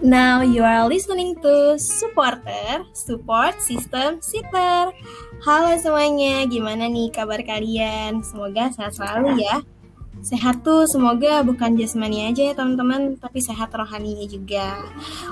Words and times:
Now 0.00 0.40
you 0.40 0.64
are 0.64 0.88
listening 0.88 1.36
to 1.44 1.76
Supporter, 1.76 2.88
Support 2.96 3.60
System 3.60 4.24
Sitter. 4.24 4.96
Halo 5.44 5.76
semuanya, 5.76 6.48
gimana 6.48 6.88
nih 6.88 7.12
kabar 7.12 7.44
kalian? 7.44 8.24
Semoga 8.24 8.72
sehat 8.72 8.96
selalu 8.96 9.44
ya. 9.44 9.60
Sehat 10.24 10.60
tuh 10.64 10.84
semoga 10.84 11.40
bukan 11.40 11.76
jasmani 11.76 12.32
aja 12.32 12.52
ya 12.52 12.54
teman-teman, 12.56 13.20
tapi 13.20 13.44
sehat 13.44 13.72
rohaninya 13.72 14.24
juga. 14.24 14.84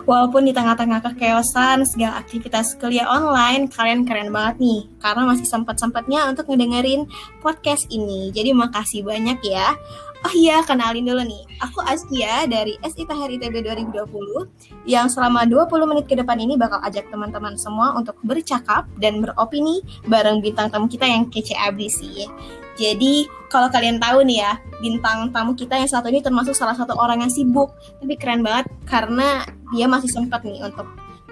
Walaupun 0.04 0.48
di 0.48 0.52
tengah-tengah 0.52 1.00
kekeosan 1.00 1.84
segala 1.88 2.20
aktivitas 2.20 2.76
kuliah 2.76 3.04
online, 3.04 3.68
kalian 3.72 4.04
keren 4.08 4.32
banget 4.32 4.60
nih, 4.60 4.80
karena 5.00 5.28
masih 5.28 5.44
sempat-sempatnya 5.44 6.28
untuk 6.28 6.48
ngedengerin 6.48 7.08
podcast 7.44 7.84
ini. 7.88 8.32
Jadi 8.32 8.56
makasih 8.56 9.04
banyak 9.04 9.40
ya. 9.44 9.76
Oh 10.26 10.34
iya, 10.34 10.66
kenalin 10.66 11.06
dulu 11.06 11.22
nih. 11.22 11.46
Aku 11.62 11.78
Askia 11.86 12.42
dari 12.50 12.74
SI 12.82 13.06
Tahir 13.06 13.30
ITB 13.38 13.62
2020 13.62 14.50
yang 14.82 15.06
selama 15.06 15.46
20 15.46 15.70
menit 15.86 16.10
ke 16.10 16.18
depan 16.18 16.34
ini 16.42 16.58
bakal 16.58 16.82
ajak 16.82 17.06
teman-teman 17.06 17.54
semua 17.54 17.94
untuk 17.94 18.18
bercakap 18.26 18.90
dan 18.98 19.22
beropini 19.22 19.78
bareng 20.10 20.42
bintang 20.42 20.74
tamu 20.74 20.90
kita 20.90 21.06
yang 21.06 21.30
kece 21.30 21.54
abis 21.54 22.02
sih. 22.02 22.26
Jadi 22.74 23.30
kalau 23.46 23.70
kalian 23.70 24.02
tahu 24.02 24.26
nih 24.26 24.42
ya, 24.42 24.52
bintang 24.82 25.30
tamu 25.30 25.54
kita 25.54 25.78
yang 25.78 25.90
satu 25.90 26.10
ini 26.10 26.18
termasuk 26.18 26.54
salah 26.54 26.74
satu 26.74 26.98
orang 26.98 27.22
yang 27.22 27.30
sibuk, 27.30 27.70
tapi 28.02 28.18
keren 28.18 28.42
banget 28.42 28.66
karena 28.90 29.46
dia 29.70 29.86
masih 29.86 30.10
sempat 30.10 30.42
nih 30.42 30.62
untuk 30.66 30.86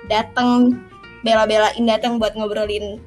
datang 0.06 0.78
bela-belain 1.26 1.82
datang 1.82 2.22
buat 2.22 2.38
ngobrolin 2.38 3.02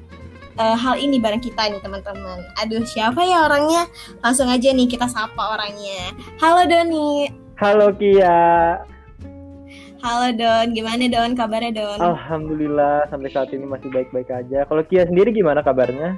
uh, 0.60 0.76
hal 0.76 0.94
ini 1.00 1.16
bareng 1.16 1.40
kita 1.40 1.72
nih 1.72 1.80
teman-teman. 1.80 2.44
Aduh, 2.60 2.84
siapa 2.84 3.24
ya 3.24 3.48
orangnya? 3.48 3.88
Langsung 4.20 4.52
aja 4.52 4.68
nih 4.68 4.86
kita 4.86 5.08
sapa 5.08 5.56
orangnya. 5.56 6.12
Halo 6.36 6.68
Doni. 6.68 7.32
Halo 7.56 7.88
Kia. 7.96 8.76
Halo 10.00 10.28
Don, 10.32 10.72
gimana 10.72 11.04
Don? 11.12 11.36
Kabarnya 11.36 11.72
Don? 11.76 11.98
Alhamdulillah 12.00 13.08
sampai 13.08 13.28
saat 13.32 13.52
ini 13.52 13.64
masih 13.64 13.88
baik-baik 13.92 14.28
aja. 14.32 14.64
Kalau 14.68 14.84
Kia 14.84 15.04
sendiri 15.08 15.32
gimana 15.32 15.64
kabarnya? 15.64 16.16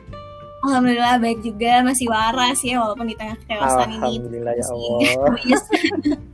Alhamdulillah 0.62 1.18
baik 1.18 1.42
juga, 1.42 1.82
masih 1.82 2.06
waras 2.06 2.62
ya 2.62 2.78
walaupun 2.78 3.10
di 3.10 3.18
tengah 3.18 3.34
keosan 3.50 3.98
ini. 3.98 3.98
Alhamdulillah 3.98 4.54
ya 4.54 4.66
Allah. 4.70 4.98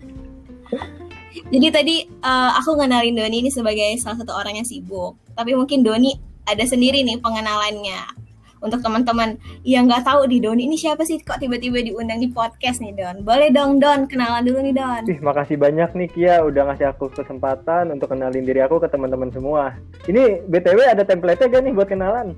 Jadi 1.49 1.69
tadi 1.73 1.97
uh, 2.21 2.53
aku 2.61 2.77
ngenalin 2.77 3.17
Doni 3.17 3.41
ini 3.41 3.49
sebagai 3.49 3.97
salah 3.97 4.21
satu 4.21 4.37
orang 4.37 4.61
yang 4.61 4.69
sibuk. 4.69 5.17
Tapi 5.33 5.57
mungkin 5.57 5.81
Doni 5.81 6.13
ada 6.49 6.65
sendiri 6.65 7.05
nih 7.05 7.21
pengenalannya. 7.21 8.19
Untuk 8.59 8.83
teman-teman 8.83 9.39
yang 9.63 9.87
nggak 9.87 10.03
tahu 10.03 10.27
di 10.27 10.43
Doni 10.43 10.67
ini 10.67 10.75
siapa 10.75 11.07
sih 11.07 11.23
kok 11.23 11.39
tiba-tiba 11.39 11.79
diundang 11.79 12.19
di 12.19 12.27
podcast 12.27 12.83
nih 12.83 12.91
Don? 12.91 13.23
Boleh 13.23 13.55
dong 13.55 13.79
Don, 13.79 14.11
kenalan 14.11 14.43
dulu 14.43 14.59
nih 14.67 14.75
Don. 14.75 15.03
Ih, 15.07 15.23
makasih 15.23 15.55
banyak 15.55 15.95
nih 15.95 16.09
Kia 16.11 16.43
udah 16.43 16.67
ngasih 16.67 16.91
aku 16.91 17.07
kesempatan 17.15 17.95
untuk 17.95 18.11
kenalin 18.11 18.43
diri 18.43 18.59
aku 18.59 18.83
ke 18.83 18.91
teman-teman 18.91 19.31
semua. 19.31 19.79
Ini 20.11 20.43
BTW 20.51 20.91
ada 20.91 21.07
template-nya 21.07 21.47
gak 21.47 21.63
nih 21.71 21.75
buat 21.77 21.87
kenalan? 21.87 22.35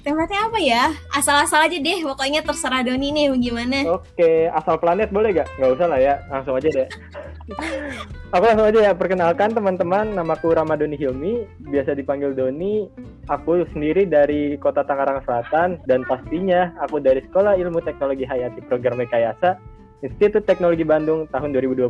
Template 0.00 0.32
apa 0.40 0.56
ya? 0.56 0.96
Asal-asal 1.12 1.68
aja 1.68 1.76
deh, 1.76 2.00
pokoknya 2.00 2.40
terserah 2.40 2.80
Doni 2.80 3.12
nih 3.12 3.28
gimana. 3.36 3.84
Oke, 3.92 4.48
asal 4.48 4.80
planet 4.80 5.12
boleh 5.12 5.36
gak? 5.36 5.52
Gak 5.60 5.68
usah 5.76 5.84
lah 5.84 6.00
ya, 6.00 6.16
langsung 6.32 6.56
aja 6.56 6.64
deh. 6.72 6.88
Aku 8.28 8.44
langsung 8.44 8.68
aja 8.68 8.80
ya, 8.88 8.92
perkenalkan 8.92 9.56
teman-teman, 9.56 10.12
namaku 10.12 10.52
Ramadoni 10.52 11.00
Hilmi, 11.00 11.48
biasa 11.64 11.96
dipanggil 11.96 12.36
Doni. 12.36 12.92
Aku 13.32 13.64
sendiri 13.72 14.04
dari 14.04 14.60
kota 14.60 14.84
Tangerang 14.84 15.24
Selatan, 15.24 15.80
dan 15.88 16.04
pastinya 16.04 16.76
aku 16.84 17.00
dari 17.00 17.24
Sekolah 17.24 17.56
Ilmu 17.56 17.80
Teknologi 17.80 18.28
Hayati 18.28 18.60
Program 18.68 19.00
Rekayasa, 19.00 19.56
Institut 20.04 20.44
Teknologi 20.44 20.84
Bandung 20.84 21.24
tahun 21.32 21.56
2020. 21.56 21.88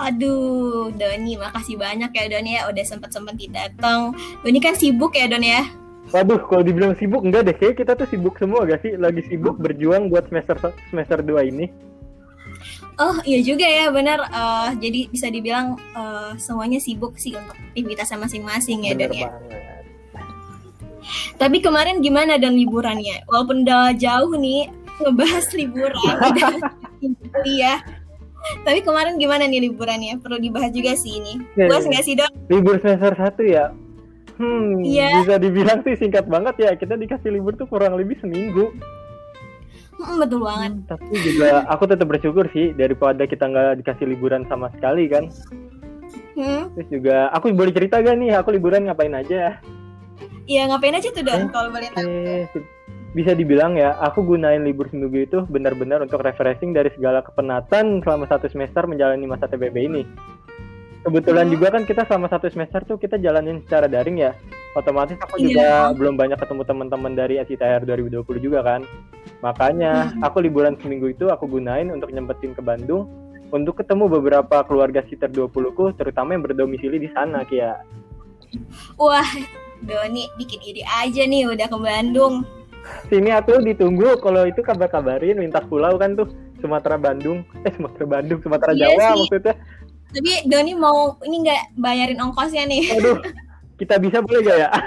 Aduh, 0.00 0.92
Doni, 0.92 1.40
makasih 1.40 1.76
banyak 1.80 2.12
ya 2.12 2.24
Doni 2.28 2.50
ya 2.56 2.68
udah 2.68 2.84
sempat-sempat 2.84 3.36
datang. 3.48 4.12
Doni 4.44 4.60
kan 4.60 4.76
sibuk 4.76 5.16
ya 5.16 5.24
Doni 5.28 5.56
ya? 5.56 5.64
Waduh, 6.10 6.42
kalau 6.48 6.64
dibilang 6.64 6.96
sibuk 6.96 7.22
enggak 7.22 7.46
deh. 7.46 7.56
Kayak 7.56 7.84
kita 7.84 7.92
tuh 7.94 8.08
sibuk 8.08 8.34
semua 8.40 8.66
gak 8.66 8.82
sih? 8.82 8.96
Lagi 8.96 9.22
sibuk 9.28 9.60
berjuang 9.60 10.10
buat 10.10 10.26
semester 10.26 10.72
semester 10.90 11.22
2 11.22 11.52
ini. 11.52 11.89
Oh 13.00 13.16
iya 13.24 13.40
juga 13.40 13.64
ya 13.64 13.88
benar. 13.88 14.28
Uh, 14.28 14.76
jadi 14.76 15.08
bisa 15.08 15.32
dibilang 15.32 15.80
uh, 15.96 16.36
semuanya 16.36 16.76
sibuk 16.76 17.16
sih 17.16 17.32
untuk 17.32 17.56
aktivitasnya 17.72 18.20
masing-masing 18.20 18.84
ya 18.84 18.92
dan 18.92 19.10
ya. 19.10 19.28
Tapi 21.40 21.64
kemarin 21.64 22.04
gimana 22.04 22.36
dan 22.36 22.52
liburannya? 22.52 23.24
Walaupun 23.24 23.64
udah 23.64 23.96
jauh 23.96 24.36
nih 24.36 24.68
ngebahas 25.00 25.48
liburan 25.56 25.96
ya. 27.64 27.80
Tapi 28.68 28.84
kemarin 28.84 29.16
gimana 29.16 29.48
nih 29.48 29.72
liburannya? 29.72 30.20
Perlu 30.20 30.36
dibahas 30.36 30.68
juga 30.76 30.92
sih 30.92 31.24
ini. 31.24 31.40
Ya, 31.56 31.72
Puas 31.72 31.88
nggak 31.88 32.04
sih 32.04 32.14
dok? 32.20 32.28
Libur 32.52 32.76
semester 32.84 33.16
satu 33.16 33.44
ya 33.44 33.72
Hmm, 34.40 34.80
yeah. 34.80 35.20
bisa 35.20 35.36
dibilang 35.36 35.84
sih 35.84 36.00
singkat 36.00 36.24
banget 36.24 36.56
ya. 36.64 36.72
Kita 36.72 36.96
dikasih 36.96 37.28
libur 37.28 37.60
tuh 37.60 37.68
kurang 37.68 38.00
lebih 38.00 38.16
seminggu. 38.24 38.72
Betul 40.00 40.40
banget. 40.42 40.72
Hmm, 40.72 40.86
tapi 40.88 41.14
juga 41.20 41.48
aku 41.68 41.84
tetap 41.84 42.06
bersyukur 42.08 42.44
sih 42.52 42.72
daripada 42.72 43.22
kita 43.28 43.44
nggak 43.46 43.84
dikasih 43.84 44.06
liburan 44.08 44.48
sama 44.48 44.72
sekali 44.72 45.06
kan. 45.06 45.28
Hmm. 46.34 46.72
Terus 46.74 46.88
juga 46.88 47.28
aku 47.36 47.52
boleh 47.52 47.74
cerita 47.74 48.00
gak 48.00 48.16
nih 48.16 48.32
aku 48.38 48.56
liburan 48.56 48.88
ngapain 48.88 49.12
aja? 49.12 49.60
Iya 50.48 50.62
ngapain 50.72 50.96
aja 50.96 51.08
tuh 51.12 51.22
Don 51.22 51.46
eh, 51.46 51.50
kalau 51.52 51.68
boleh 51.70 51.88
tahu. 51.92 52.06
Eh, 52.06 52.44
bisa 53.10 53.34
dibilang 53.34 53.74
ya, 53.74 53.98
aku 53.98 54.22
gunain 54.22 54.62
libur 54.62 54.86
seminggu 54.86 55.26
itu 55.26 55.38
benar-benar 55.50 55.98
untuk 55.98 56.22
refreshing 56.22 56.70
dari 56.70 56.94
segala 56.94 57.26
kepenatan 57.26 58.06
selama 58.06 58.24
satu 58.30 58.46
semester 58.46 58.86
menjalani 58.86 59.26
masa 59.26 59.50
TBB 59.50 59.76
ini 59.90 60.02
kebetulan 61.04 61.48
hmm. 61.48 61.54
juga 61.56 61.66
kan 61.72 61.82
kita 61.88 62.02
selama 62.04 62.28
satu 62.28 62.46
semester 62.52 62.84
tuh 62.84 62.96
kita 63.00 63.16
jalanin 63.16 63.64
secara 63.64 63.88
daring 63.88 64.20
ya 64.20 64.36
otomatis 64.76 65.16
aku 65.18 65.40
juga 65.40 65.90
yeah. 65.90 65.96
belum 65.96 66.14
banyak 66.14 66.38
ketemu 66.38 66.62
teman-teman 66.62 67.12
dari 67.16 67.40
SITR 67.42 67.82
2020 67.88 68.22
juga 68.38 68.60
kan 68.62 68.80
makanya 69.40 70.12
hmm. 70.12 70.22
aku 70.26 70.44
liburan 70.44 70.76
seminggu 70.78 71.10
itu 71.10 71.32
aku 71.32 71.48
gunain 71.48 71.88
untuk 71.90 72.12
nyempetin 72.12 72.52
ke 72.52 72.62
Bandung 72.62 73.08
untuk 73.50 73.82
ketemu 73.82 74.06
beberapa 74.06 74.62
keluarga 74.62 75.02
sekitar 75.02 75.32
20 75.32 75.50
ku 75.74 75.90
terutama 75.96 76.36
yang 76.36 76.44
berdomisili 76.44 77.02
di 77.02 77.08
sana 77.10 77.42
Kia 77.48 77.80
wah 79.00 79.26
Doni 79.80 80.28
bikin 80.36 80.60
ide 80.60 80.84
aja 80.84 81.24
nih 81.24 81.48
udah 81.48 81.66
ke 81.66 81.78
Bandung 81.80 82.44
sini 83.08 83.32
aku 83.32 83.60
ditunggu 83.60 84.20
kalau 84.20 84.48
itu 84.48 84.60
kabar-kabarin 84.64 85.40
minta 85.40 85.60
pulau 85.64 85.96
kan 85.96 86.16
tuh 86.16 86.28
Sumatera 86.60 87.00
Bandung 87.00 87.42
eh 87.66 87.72
Sumatera 87.74 88.06
Bandung 88.06 88.38
Sumatera 88.44 88.72
iya 88.76 88.92
Jawa 88.92 89.00
sih. 89.00 89.18
maksudnya 89.24 89.54
tapi 90.10 90.30
Doni 90.46 90.72
mau 90.74 91.14
ini 91.22 91.46
nggak 91.46 91.78
bayarin 91.78 92.18
ongkosnya 92.18 92.66
nih? 92.66 92.82
Aduh, 92.98 93.18
kita 93.78 93.96
bisa 94.02 94.18
boleh 94.20 94.40
gak 94.42 94.58
ya? 94.58 94.70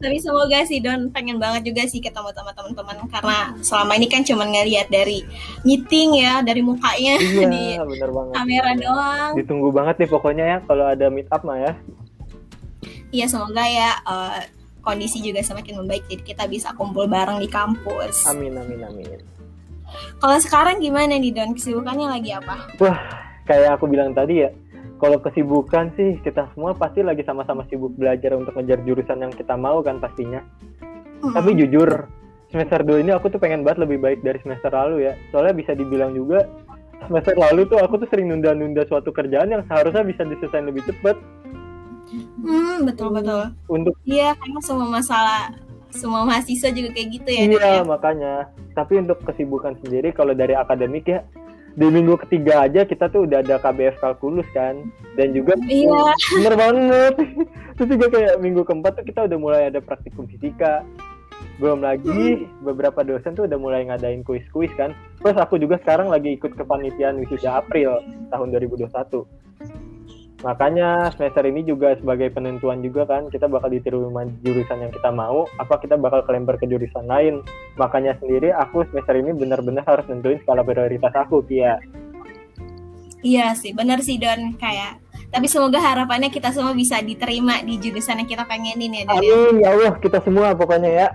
Tapi 0.00 0.16
semoga 0.20 0.64
sih 0.64 0.80
Don 0.80 1.12
pengen 1.12 1.36
banget 1.36 1.68
juga 1.68 1.84
sih 1.84 2.00
ketemu 2.00 2.32
sama 2.32 2.56
teman-teman 2.56 2.96
karena 3.12 3.52
selama 3.60 3.92
ini 3.96 4.08
kan 4.08 4.24
cuma 4.24 4.48
ngeliat 4.48 4.88
dari 4.88 5.20
meeting 5.62 6.20
ya, 6.20 6.40
dari 6.40 6.64
mukanya 6.64 7.20
iya, 7.20 7.48
di 7.52 7.64
bener 7.76 8.10
banget. 8.10 8.34
kamera 8.40 8.70
doang. 8.76 9.32
Ditunggu 9.36 9.68
banget 9.72 9.94
nih 10.04 10.08
pokoknya 10.08 10.44
ya 10.44 10.58
kalau 10.64 10.84
ada 10.88 11.06
meet 11.12 11.28
up 11.28 11.44
mah 11.44 11.60
ya. 11.60 11.72
Iya 13.14 13.26
semoga 13.30 13.64
ya 13.68 13.90
uh, 14.08 14.42
kondisi 14.80 15.22
juga 15.22 15.40
semakin 15.44 15.84
membaik 15.84 16.04
jadi 16.08 16.24
kita 16.24 16.44
bisa 16.48 16.72
kumpul 16.72 17.04
bareng 17.04 17.38
di 17.40 17.48
kampus. 17.48 18.24
Amin 18.28 18.56
amin 18.56 18.80
amin. 18.80 19.33
Kalau 20.18 20.36
sekarang 20.40 20.80
gimana 20.80 21.16
nih 21.16 21.32
Don? 21.34 21.52
Kesibukannya 21.54 22.06
lagi 22.08 22.30
apa? 22.34 22.68
Wah, 22.80 22.98
kayak 23.44 23.78
aku 23.78 23.90
bilang 23.90 24.12
tadi 24.16 24.44
ya, 24.46 24.50
kalau 24.98 25.20
kesibukan 25.20 25.92
sih 25.98 26.16
kita 26.22 26.48
semua 26.54 26.72
pasti 26.72 27.04
lagi 27.04 27.26
sama-sama 27.26 27.66
sibuk 27.68 27.92
belajar 27.98 28.32
untuk 28.38 28.56
ngejar 28.56 28.80
jurusan 28.86 29.20
yang 29.20 29.32
kita 29.34 29.54
mau 29.58 29.84
kan 29.84 30.00
pastinya. 30.00 30.40
Hmm. 31.20 31.34
Tapi 31.34 31.56
jujur, 31.58 32.08
semester 32.48 32.80
2 32.86 33.04
ini 33.04 33.10
aku 33.12 33.28
tuh 33.28 33.42
pengen 33.42 33.66
banget 33.66 33.84
lebih 33.84 33.98
baik 34.00 34.20
dari 34.22 34.38
semester 34.40 34.70
lalu 34.70 35.10
ya. 35.10 35.12
Soalnya 35.34 35.54
bisa 35.56 35.72
dibilang 35.76 36.14
juga 36.14 36.46
semester 37.04 37.36
lalu 37.36 37.68
tuh 37.68 37.78
aku 37.82 38.00
tuh 38.00 38.08
sering 38.08 38.32
nunda-nunda 38.32 38.86
suatu 38.88 39.12
kerjaan 39.12 39.52
yang 39.52 39.62
seharusnya 39.68 40.04
bisa 40.06 40.22
diselesaikan 40.24 40.68
lebih 40.72 40.82
cepat. 40.88 41.16
Hmm, 42.44 42.84
betul 42.86 43.10
betul. 43.10 43.50
Untuk 43.66 43.94
Iya, 44.06 44.36
karena 44.38 44.60
semua 44.62 44.88
masalah 44.88 45.50
semua 45.94 46.26
mahasiswa 46.26 46.70
juga 46.74 46.90
kayak 46.90 47.08
gitu 47.14 47.28
ya. 47.30 47.42
Iya, 47.46 47.70
ya? 47.80 47.82
makanya. 47.86 48.34
Tapi 48.74 48.98
untuk 49.00 49.22
kesibukan 49.22 49.78
sendiri 49.80 50.10
kalau 50.10 50.34
dari 50.34 50.58
akademik 50.58 51.06
ya 51.06 51.22
di 51.74 51.86
minggu 51.90 52.14
ketiga 52.26 52.70
aja 52.70 52.86
kita 52.86 53.10
tuh 53.10 53.26
udah 53.26 53.42
ada 53.42 53.58
KBF 53.58 53.98
kalkulus 53.98 54.46
kan 54.54 54.78
dan 55.18 55.34
juga 55.34 55.58
iya. 55.66 56.14
bener 56.38 56.54
banget 56.54 57.14
terus 57.74 57.88
juga 57.98 58.06
kayak 58.14 58.38
minggu 58.38 58.62
keempat 58.62 59.02
tuh 59.02 59.04
kita 59.06 59.26
udah 59.26 59.38
mulai 59.42 59.62
ada 59.66 59.82
praktikum 59.82 60.30
fisika 60.30 60.86
belum 61.58 61.82
lagi 61.82 62.46
hmm. 62.46 62.62
beberapa 62.62 63.02
dosen 63.02 63.34
tuh 63.34 63.50
udah 63.50 63.58
mulai 63.58 63.90
ngadain 63.90 64.22
kuis-kuis 64.22 64.70
kan 64.78 64.94
terus 65.18 65.34
aku 65.34 65.58
juga 65.58 65.78
sekarang 65.82 66.14
lagi 66.14 66.38
ikut 66.38 66.54
kepanitiaan 66.54 67.18
wisuda 67.18 67.58
April 67.58 67.98
tahun 68.30 68.54
2021 68.54 69.43
Makanya 70.44 71.08
semester 71.16 71.40
ini 71.48 71.64
juga 71.64 71.96
sebagai 71.96 72.28
penentuan 72.28 72.84
juga 72.84 73.08
kan 73.08 73.32
kita 73.32 73.48
bakal 73.48 73.72
diterima 73.72 74.28
jurusan 74.44 74.84
yang 74.84 74.92
kita 74.92 75.08
mau, 75.08 75.48
apa 75.56 75.80
kita 75.80 75.96
bakal 75.96 76.20
kelembar 76.28 76.60
ke 76.60 76.68
jurusan 76.68 77.08
lain. 77.08 77.40
Makanya 77.80 78.20
sendiri 78.20 78.52
aku 78.52 78.84
semester 78.92 79.16
ini 79.16 79.32
benar-benar 79.32 79.88
harus 79.88 80.04
nentuin 80.04 80.36
skala 80.44 80.60
prioritas 80.60 81.16
aku, 81.16 81.40
Kia. 81.48 81.80
Iya 83.24 83.56
sih, 83.56 83.72
bener 83.72 84.04
sih 84.04 84.20
Don 84.20 84.52
kayak. 84.60 85.00
Tapi 85.32 85.48
semoga 85.48 85.80
harapannya 85.80 86.28
kita 86.28 86.52
semua 86.52 86.76
bisa 86.76 87.00
diterima 87.00 87.64
di 87.64 87.80
jurusan 87.80 88.20
yang 88.20 88.28
kita 88.28 88.44
pengenin 88.44 89.00
ya 89.00 89.02
Don. 89.08 89.16
ya. 89.16 89.32
Amin 89.32 89.54
ya 89.64 89.68
Allah 89.72 89.92
kita 89.96 90.20
semua 90.20 90.52
pokoknya 90.52 90.92
ya. 90.92 91.08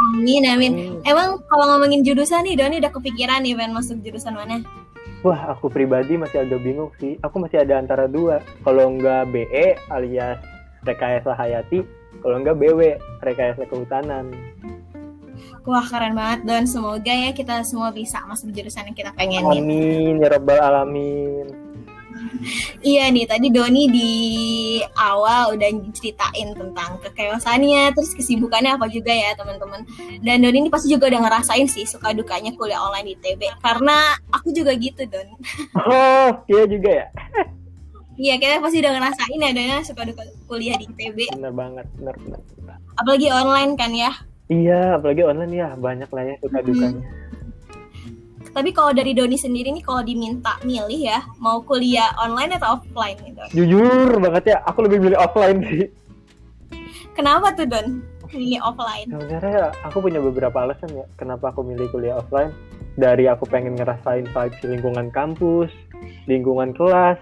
Amin, 0.00 0.42
amin. 0.48 0.72
Hmm. 0.72 1.04
Emang 1.04 1.44
kalau 1.44 1.76
ngomongin 1.76 2.00
jurusan 2.00 2.48
nih, 2.48 2.56
Doni 2.56 2.80
udah 2.80 2.88
kepikiran 2.88 3.44
nih 3.44 3.52
pengen 3.52 3.76
masuk 3.76 4.00
jurusan 4.00 4.32
mana? 4.32 4.64
Wah 5.20 5.52
aku 5.52 5.68
pribadi 5.68 6.16
masih 6.16 6.48
agak 6.48 6.64
bingung 6.64 6.88
sih. 6.96 7.20
Aku 7.20 7.36
masih 7.36 7.60
ada 7.60 7.76
antara 7.76 8.08
dua. 8.08 8.40
Kalau 8.64 8.88
nggak 8.96 9.28
BE 9.28 9.76
alias 9.92 10.40
rekayasa 10.88 11.36
hayati, 11.36 11.84
kalau 12.24 12.40
nggak 12.40 12.56
BW 12.56 12.96
rekayasa 13.20 13.68
kehutanan. 13.68 14.32
Wah 15.68 15.84
keren 15.84 16.16
banget 16.16 16.48
Don. 16.48 16.64
Semoga 16.64 17.12
ya 17.12 17.36
kita 17.36 17.60
semua 17.68 17.92
bisa 17.92 18.24
masuk 18.24 18.48
jurusan 18.48 18.88
yang 18.88 18.96
kita 18.96 19.12
pengenin. 19.12 19.44
Amin 19.44 20.14
ya 20.24 20.32
robbal 20.32 20.56
alamin. 20.56 21.69
Iya 22.90 23.12
nih, 23.12 23.26
tadi 23.28 23.52
Doni 23.52 23.84
di 23.90 24.10
awal 24.96 25.56
udah 25.56 25.68
ceritain 25.92 26.48
tentang 26.56 26.96
kekeosannya, 27.04 27.92
terus 27.92 28.16
kesibukannya 28.16 28.76
apa 28.76 28.86
juga 28.88 29.12
ya 29.12 29.36
teman-teman. 29.36 29.84
Dan 30.24 30.42
Doni 30.44 30.66
ini 30.66 30.70
pasti 30.72 30.88
juga 30.88 31.10
udah 31.10 31.20
ngerasain 31.28 31.66
sih 31.68 31.84
suka 31.84 32.16
dukanya 32.16 32.54
kuliah 32.56 32.80
online 32.80 33.14
di 33.14 33.16
TB. 33.20 33.60
Karena 33.60 34.16
aku 34.32 34.52
juga 34.54 34.72
gitu 34.76 35.04
Don. 35.06 35.28
Oh 35.90 36.30
iya 36.46 36.64
juga 36.68 36.90
ya. 36.90 37.06
Iya 38.20 38.34
kita 38.36 38.60
pasti 38.60 38.78
udah 38.84 38.92
ngerasain 38.94 39.40
ya 39.40 39.50
Don 39.52 39.66
ya 39.66 39.78
suka 39.84 40.02
duka 40.06 40.22
kuliah 40.46 40.76
di 40.76 40.86
TB. 40.88 41.36
Bener 41.36 41.52
banget, 41.54 41.86
bener 41.98 42.14
bener. 42.20 42.40
bener. 42.58 42.76
Apalagi 43.00 43.28
online 43.32 43.72
kan 43.76 43.92
ya. 43.92 44.12
Iya 44.50 44.98
apalagi 44.98 45.22
online 45.22 45.54
ya 45.54 45.68
banyak 45.78 46.10
lah 46.10 46.24
ya 46.26 46.34
suka 46.42 46.58
dukanya. 46.62 47.04
Tapi 48.50 48.74
kalau 48.74 48.90
dari 48.90 49.14
Doni 49.14 49.38
sendiri 49.38 49.70
nih 49.70 49.84
kalau 49.86 50.02
diminta 50.02 50.58
milih 50.66 51.10
ya, 51.14 51.22
mau 51.38 51.62
kuliah 51.62 52.10
online 52.18 52.58
atau 52.58 52.78
offline 52.78 53.18
Don? 53.34 53.50
Jujur 53.54 54.18
banget 54.18 54.56
ya, 54.56 54.58
aku 54.66 54.86
lebih 54.86 54.98
milih 54.98 55.18
offline 55.18 55.62
sih. 55.70 55.86
Kenapa 57.14 57.54
tuh 57.54 57.66
Don? 57.70 58.02
Milih 58.30 58.62
offline? 58.62 59.10
Sebenarnya 59.10 59.74
aku 59.86 60.02
punya 60.02 60.22
beberapa 60.22 60.62
alasan 60.62 60.90
ya 60.94 61.06
kenapa 61.18 61.50
aku 61.54 61.62
milih 61.62 61.90
kuliah 61.94 62.18
offline. 62.18 62.50
Dari 62.98 63.30
aku 63.30 63.46
pengen 63.46 63.78
ngerasain 63.78 64.26
vibes 64.28 64.60
lingkungan 64.66 65.14
kampus, 65.14 65.70
lingkungan 66.26 66.74
kelas, 66.74 67.16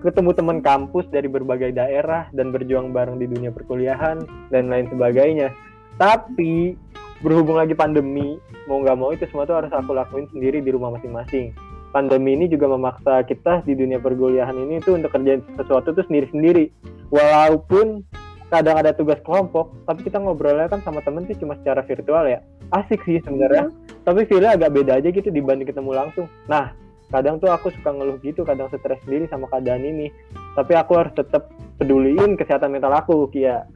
ketemu 0.00 0.30
teman 0.32 0.58
kampus 0.64 1.04
dari 1.12 1.28
berbagai 1.28 1.76
daerah 1.76 2.30
dan 2.32 2.54
berjuang 2.54 2.94
bareng 2.94 3.20
di 3.20 3.26
dunia 3.28 3.52
perkuliahan 3.52 4.22
dan 4.48 4.70
lain 4.72 4.88
sebagainya. 4.88 5.52
Tapi 6.00 6.78
berhubung 7.20 7.60
lagi 7.60 7.76
pandemi, 7.76 8.40
mau 8.66 8.82
nggak 8.82 8.96
mau 8.98 9.10
itu 9.14 9.24
semua 9.30 9.48
tuh 9.48 9.56
harus 9.60 9.72
aku 9.72 9.94
lakuin 9.94 10.26
sendiri 10.32 10.60
di 10.60 10.70
rumah 10.74 10.92
masing-masing. 10.92 11.54
Pandemi 11.90 12.38
ini 12.38 12.46
juga 12.46 12.70
memaksa 12.70 13.26
kita 13.26 13.66
di 13.66 13.74
dunia 13.74 13.98
perkuliahan 13.98 14.54
ini 14.54 14.78
tuh 14.82 14.94
untuk 14.94 15.10
kerjain 15.10 15.42
sesuatu 15.58 15.90
tuh 15.90 16.04
sendiri-sendiri. 16.06 16.70
Walaupun 17.10 18.06
kadang 18.50 18.78
ada 18.78 18.94
tugas 18.94 19.18
kelompok, 19.26 19.74
tapi 19.86 20.06
kita 20.06 20.22
ngobrolnya 20.22 20.70
kan 20.70 20.82
sama 20.86 21.02
temen 21.02 21.26
tuh 21.26 21.38
cuma 21.38 21.58
secara 21.62 21.82
virtual 21.82 22.26
ya. 22.26 22.38
Asik 22.70 23.02
sih 23.02 23.18
sebenarnya, 23.22 23.74
tapi 24.06 24.26
feelnya 24.26 24.54
agak 24.54 24.70
beda 24.74 25.02
aja 25.02 25.08
gitu 25.10 25.30
dibanding 25.30 25.66
ketemu 25.66 25.90
langsung. 25.90 26.26
Nah, 26.46 26.70
kadang 27.10 27.42
tuh 27.42 27.50
aku 27.50 27.74
suka 27.74 27.90
ngeluh 27.90 28.18
gitu, 28.22 28.46
kadang 28.46 28.70
stres 28.70 29.02
sendiri 29.02 29.26
sama 29.26 29.50
keadaan 29.50 29.82
ini. 29.82 30.14
Tapi 30.54 30.78
aku 30.78 30.94
harus 30.94 31.14
tetap 31.18 31.50
peduliin 31.82 32.38
kesehatan 32.38 32.70
mental 32.70 32.94
aku, 32.94 33.26
Kia. 33.34 33.66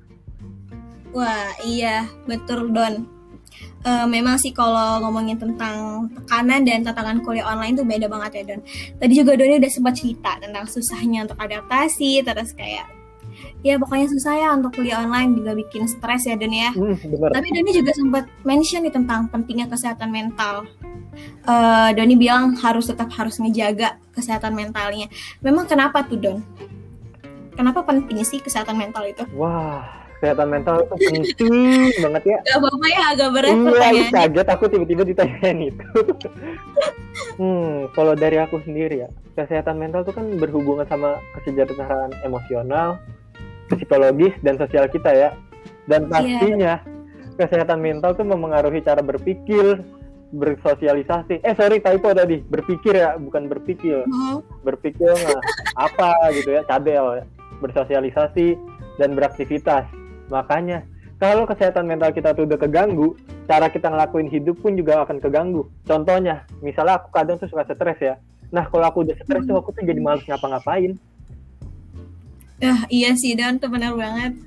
Wah 1.15 1.55
iya 1.63 2.11
betul 2.27 2.75
Don. 2.75 3.14
Eh, 3.85 4.07
memang 4.09 4.41
sih 4.41 4.49
kalau 4.57 4.97
ngomongin 5.05 5.37
tentang 5.37 6.09
tekanan 6.09 6.65
dan 6.65 6.81
tantangan 6.81 7.21
kuliah 7.21 7.45
online 7.45 7.77
tuh 7.77 7.85
beda 7.85 8.09
banget 8.09 8.41
ya 8.41 8.43
Don. 8.57 8.61
Tadi 8.97 9.13
juga 9.13 9.37
Doni 9.37 9.61
udah 9.61 9.69
sempat 9.69 9.95
cerita 10.01 10.41
tentang 10.41 10.65
susahnya 10.65 11.29
untuk 11.29 11.37
adaptasi, 11.37 12.25
terus 12.25 12.57
kayak 12.57 12.89
ya 13.61 13.77
pokoknya 13.77 14.09
susah 14.09 14.35
ya 14.41 14.49
untuk 14.57 14.81
kuliah 14.81 15.05
online 15.05 15.37
juga 15.37 15.53
bikin 15.53 15.85
stres 15.85 16.25
ya 16.25 16.33
Don 16.33 16.49
ya. 16.49 16.73
Hmm, 16.73 16.97
bener. 16.97 17.29
Tapi 17.29 17.49
Doni 17.53 17.71
juga 17.77 17.93
sempat 17.93 18.25
mention 18.41 18.81
nih 18.89 18.95
tentang 18.97 19.29
pentingnya 19.29 19.69
kesehatan 19.69 20.09
mental. 20.09 20.65
Eh, 21.45 21.91
Doni 21.93 22.17
bilang 22.17 22.57
harus 22.65 22.89
tetap 22.89 23.13
harus 23.21 23.37
ngejaga 23.37 24.01
kesehatan 24.17 24.57
mentalnya. 24.57 25.13
Memang 25.45 25.69
kenapa 25.69 26.09
tuh 26.09 26.17
Don? 26.17 26.41
Kenapa 27.53 27.85
penting 27.85 28.25
sih 28.25 28.41
kesehatan 28.41 28.81
mental 28.81 29.05
itu? 29.05 29.29
Wah, 29.37 30.04
kesehatan 30.19 30.49
mental 30.49 30.83
itu 30.83 30.95
penting 30.97 31.91
banget 32.01 32.23
ya. 32.25 32.39
Gak 32.47 32.59
apa-apa 32.63 32.87
ya 32.89 33.03
agak 33.13 33.29
berat 33.35 33.55
Iya, 33.55 34.05
kaget 34.11 34.49
aku 34.49 34.65
tiba-tiba 34.71 35.03
ditanyain 35.05 35.59
itu. 35.73 35.87
hmm, 37.41 37.93
kalau 37.93 38.15
dari 38.17 38.39
aku 38.41 38.63
sendiri 38.65 39.05
ya, 39.05 39.09
kesehatan 39.37 39.77
mental 39.77 40.07
itu 40.07 40.13
kan 40.15 40.27
berhubungan 40.39 40.87
sama 40.89 41.19
kesejahteraan 41.39 42.15
emosional, 42.25 42.97
psikologis 43.69 44.35
dan 44.41 44.57
sosial 44.57 44.89
kita 44.89 45.11
ya. 45.13 45.31
Dan 45.85 46.09
Iya. 46.09 46.13
pastinya 46.13 46.75
kesehatan 47.37 47.79
mental 47.83 48.17
tuh 48.17 48.25
memengaruhi 48.25 48.81
cara 48.81 49.03
berpikir, 49.05 49.83
bersosialisasi. 50.35 51.45
Eh 51.47 51.55
sorry 51.55 51.79
typo 51.79 52.11
tadi, 52.11 52.43
berpikir 52.43 52.99
ya, 52.99 53.15
bukan 53.19 53.47
berpikir. 53.47 54.03
Hmm. 54.07 54.43
Berpikir 54.67 55.15
mah 55.15 55.41
apa 55.79 56.33
gitu 56.35 56.59
ya, 56.59 56.63
cadel 56.67 57.23
ya. 57.23 57.25
Bersosialisasi 57.63 58.59
dan 58.99 59.15
beraktivitas. 59.15 59.87
Makanya 60.35 60.83
kalau 61.23 61.47
kesehatan 61.47 61.87
mental 61.87 62.11
kita 62.11 62.35
tuh 62.35 62.43
udah 62.43 62.59
keganggu, 62.59 63.15
cara 63.47 63.71
kita 63.71 63.87
ngelakuin 63.87 64.27
hidup 64.27 64.59
pun 64.59 64.75
juga 64.75 65.07
akan 65.07 65.23
keganggu. 65.23 65.71
Contohnya, 65.87 66.43
misalnya 66.59 66.99
aku 66.99 67.15
kadang 67.15 67.39
tuh 67.39 67.47
suka 67.47 67.63
stres 67.63 67.99
ya. 68.03 68.15
Nah, 68.51 68.67
kalau 68.67 68.91
aku 68.91 69.07
udah 69.07 69.15
stres 69.23 69.47
tuh 69.47 69.55
aku 69.55 69.71
tuh 69.71 69.87
jadi 69.87 70.03
males 70.03 70.27
ngapa-ngapain. 70.27 70.99
Ah, 72.59 72.83
iya 72.91 73.15
sih 73.15 73.39
Don, 73.39 73.63
tuh 73.63 73.71
benar 73.71 73.95
banget. 73.95 74.35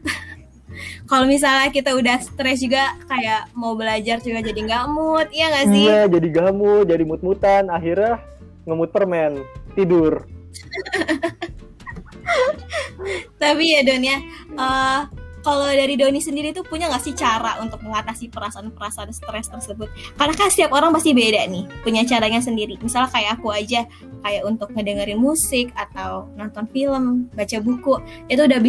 Kalau 1.10 1.26
misalnya 1.26 1.72
kita 1.72 1.96
udah 1.96 2.20
stres 2.22 2.62
juga 2.62 2.94
kayak 3.08 3.56
mau 3.58 3.74
belajar 3.74 4.22
juga 4.22 4.44
jadi 4.44 4.60
nggak 4.68 4.86
mood, 4.92 5.28
iya 5.34 5.50
nggak 5.50 5.68
sih? 5.74 5.86
Iya, 5.90 6.02
jadi 6.12 6.28
gamu, 6.30 6.86
jadi 6.86 7.04
mut-mutan, 7.08 7.72
akhirnya 7.72 8.22
ngemut 8.68 8.92
permen, 8.92 9.42
tidur. 9.74 10.28
Tapi 13.42 13.64
ya 13.74 13.82
Don 13.88 14.04
ya, 14.04 14.20
eh, 14.54 15.02
kalau 15.48 15.72
dari 15.72 15.96
Doni 15.96 16.20
sendiri 16.20 16.52
tuh 16.52 16.68
punya 16.68 16.92
nggak 16.92 17.08
sih 17.08 17.16
cara 17.16 17.56
untuk 17.64 17.80
mengatasi 17.80 18.28
perasaan-perasaan 18.28 19.16
stres 19.16 19.48
tersebut? 19.48 19.88
Karena 20.20 20.36
kan 20.36 20.52
setiap 20.52 20.76
orang 20.76 20.92
pasti 20.92 21.16
beda 21.16 21.48
nih, 21.48 21.64
punya 21.88 22.04
caranya 22.04 22.44
sendiri. 22.44 22.76
Misalnya 22.84 23.08
kayak 23.08 23.40
aku 23.40 23.56
aja, 23.56 23.88
kayak 24.28 24.44
untuk 24.44 24.76
ngedengerin 24.76 25.16
musik 25.16 25.72
atau 25.72 26.28
nonton 26.36 26.68
film, 26.76 27.32
baca 27.32 27.58
buku, 27.64 27.96
itu 28.28 28.44
udah 28.44 28.60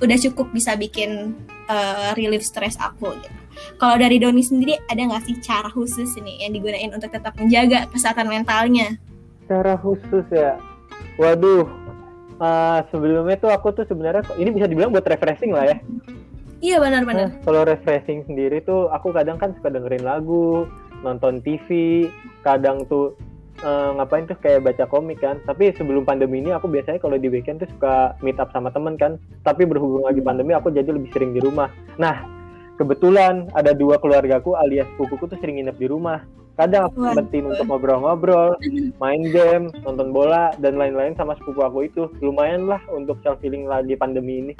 udah 0.00 0.18
cukup 0.24 0.48
bisa 0.56 0.72
bikin 0.72 1.36
eh, 1.68 2.10
relief 2.16 2.48
stres 2.48 2.80
aku 2.80 3.12
gitu. 3.20 3.38
Kalau 3.76 4.00
dari 4.00 4.16
Doni 4.16 4.40
sendiri 4.40 4.80
ada 4.88 5.04
nggak 5.04 5.28
sih 5.28 5.36
cara 5.44 5.68
khusus 5.68 6.16
nih 6.16 6.48
yang 6.48 6.56
digunain 6.56 6.96
untuk 6.96 7.12
tetap 7.12 7.36
menjaga 7.36 7.92
kesehatan 7.92 8.32
mentalnya? 8.32 8.96
Cara 9.52 9.76
khusus 9.76 10.24
ya. 10.32 10.56
Waduh. 11.20 11.68
ah, 12.42 12.82
sebelumnya 12.90 13.38
tuh 13.38 13.52
aku 13.54 13.70
tuh 13.70 13.86
sebenarnya 13.86 14.24
ini 14.34 14.50
bisa 14.50 14.66
dibilang 14.66 14.90
buat 14.90 15.06
refreshing 15.06 15.54
lah 15.54 15.76
ya. 15.76 15.78
Iya 16.62 16.78
benar-benar. 16.78 17.28
Nah, 17.34 17.42
kalau 17.42 17.66
refreshing 17.66 18.22
sendiri 18.22 18.62
tuh 18.62 18.86
aku 18.94 19.10
kadang 19.10 19.34
kan 19.34 19.50
suka 19.58 19.74
dengerin 19.74 20.06
lagu, 20.06 20.70
nonton 21.02 21.42
TV, 21.42 22.06
kadang 22.46 22.86
tuh 22.86 23.18
eh, 23.66 23.90
ngapain 23.98 24.30
tuh 24.30 24.38
kayak 24.38 24.62
baca 24.62 24.86
komik 24.86 25.18
kan. 25.18 25.42
Tapi 25.42 25.74
sebelum 25.74 26.06
pandemi 26.06 26.38
ini 26.38 26.54
aku 26.54 26.70
biasanya 26.70 27.02
kalau 27.02 27.18
di 27.18 27.26
weekend 27.26 27.58
tuh 27.58 27.68
suka 27.74 28.14
meet 28.22 28.38
up 28.38 28.54
sama 28.54 28.70
temen 28.70 28.94
kan. 28.94 29.18
Tapi 29.42 29.66
berhubung 29.66 30.06
lagi 30.06 30.22
pandemi 30.22 30.54
aku 30.54 30.70
jadi 30.70 30.86
lebih 30.94 31.10
sering 31.10 31.34
di 31.34 31.42
rumah. 31.42 31.66
Nah, 31.98 32.22
kebetulan 32.78 33.50
ada 33.58 33.74
dua 33.74 33.98
keluargaku 33.98 34.54
alias 34.54 34.86
pupuku 34.94 35.26
tuh 35.26 35.38
sering 35.42 35.58
nginep 35.58 35.76
di 35.82 35.90
rumah. 35.90 36.22
Kadang 36.52 36.92
aku 36.92 37.10
sempetin 37.10 37.48
untuk 37.48 37.64
ngobrol-ngobrol, 37.64 38.60
main 39.00 39.24
game, 39.32 39.72
nonton 39.82 40.12
bola, 40.12 40.52
dan 40.60 40.76
lain-lain 40.76 41.16
sama 41.16 41.32
sepupu 41.40 41.64
aku 41.64 41.88
itu. 41.88 42.12
Lumayan 42.20 42.68
lah 42.68 42.78
untuk 42.92 43.18
self 43.24 43.40
healing 43.40 43.66
lagi 43.66 43.96
pandemi 43.96 44.46
ini. 44.46 44.54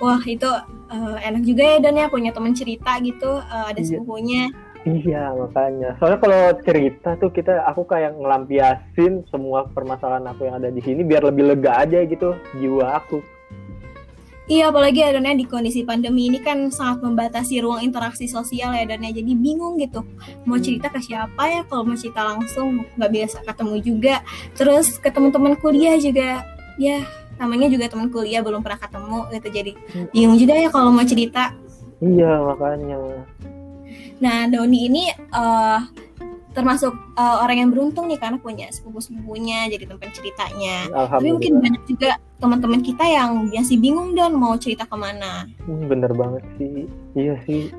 Wah 0.00 0.20
itu 0.24 0.48
eh, 0.90 1.16
enak 1.22 1.42
juga 1.44 1.62
ya 1.62 1.76
Don 1.78 1.94
ya 1.94 2.08
punya 2.08 2.32
teman 2.32 2.50
cerita 2.50 2.96
gitu, 2.98 3.38
eh, 3.38 3.64
ada 3.70 3.78
Iya. 3.78 3.86
sepupunya. 3.86 4.48
Iya 4.80 5.36
makanya. 5.36 5.92
Soalnya 6.00 6.18
kalau 6.18 6.40
cerita 6.64 7.12
tuh 7.14 7.28
kita 7.28 7.68
aku 7.68 7.84
kayak 7.84 8.16
ngelampiasin 8.16 9.28
semua 9.28 9.68
permasalahan 9.68 10.24
aku 10.26 10.48
yang 10.48 10.56
ada 10.56 10.72
di 10.72 10.80
sini 10.80 11.04
biar 11.04 11.20
lebih 11.22 11.52
lega 11.52 11.84
aja 11.84 12.00
gitu 12.02 12.32
jiwa 12.56 12.96
aku. 12.96 13.20
Iya 14.48 14.72
apalagi 14.74 14.98
ya 14.98 15.14
Don 15.14 15.22
ya 15.22 15.36
di 15.36 15.44
kondisi 15.44 15.86
pandemi 15.86 16.26
ini 16.26 16.42
kan 16.42 16.74
sangat 16.74 17.06
membatasi 17.06 17.62
ruang 17.62 17.84
interaksi 17.84 18.26
sosial 18.26 18.72
ya 18.72 18.82
Don 18.82 18.98
ya. 18.98 19.12
Jadi 19.12 19.36
bingung 19.36 19.76
gitu 19.76 20.00
mau 20.42 20.56
Hmm. 20.56 20.64
cerita 20.64 20.88
ke 20.88 20.98
siapa 20.98 21.42
ya 21.44 21.62
kalau 21.68 21.84
mau 21.84 21.94
cerita 21.94 22.24
langsung 22.24 22.82
nggak 22.96 23.12
biasa 23.12 23.36
ketemu 23.44 23.76
juga. 23.78 24.14
Terus 24.56 24.96
ke 24.96 25.06
teman-teman 25.06 25.54
kuliah 25.54 25.94
juga 26.00 26.42
ya 26.80 27.04
namanya 27.40 27.66
juga 27.72 27.88
teman 27.88 28.12
kuliah 28.12 28.44
belum 28.44 28.60
pernah 28.60 28.76
ketemu 28.78 29.18
gitu 29.32 29.48
jadi 29.48 29.72
Hmm. 29.90 30.06
bingung 30.12 30.36
juga 30.36 30.54
ya 30.54 30.68
kalau 30.68 30.92
mau 30.92 31.02
cerita. 31.02 31.56
Iya 31.98 32.32
makanya. 32.44 32.96
Nah 34.20 34.38
Doni 34.46 34.78
ini 34.86 35.04
eh 35.10 35.80
termasuk 36.50 36.90
uh, 37.14 37.46
orang 37.46 37.62
yang 37.62 37.70
beruntung 37.70 38.10
nih 38.10 38.18
karena 38.18 38.34
punya 38.34 38.66
sepupu-sepupunya 38.74 39.70
jadi 39.70 39.86
tempat 39.86 40.10
ceritanya. 40.12 40.90
Tapi 40.90 41.30
mungkin 41.30 41.62
banyak 41.62 41.82
juga 41.86 42.18
teman-teman 42.42 42.82
kita 42.82 43.06
yang 43.06 43.46
masih 43.54 43.78
bingung 43.78 44.18
dan 44.18 44.34
mau 44.34 44.58
cerita 44.58 44.82
ke 44.82 44.96
mana. 44.98 45.46
Hmm, 45.62 45.86
bener 45.86 46.10
banget 46.10 46.42
sih. 46.58 46.90
Iya 47.14 47.38
sih. 47.46 47.70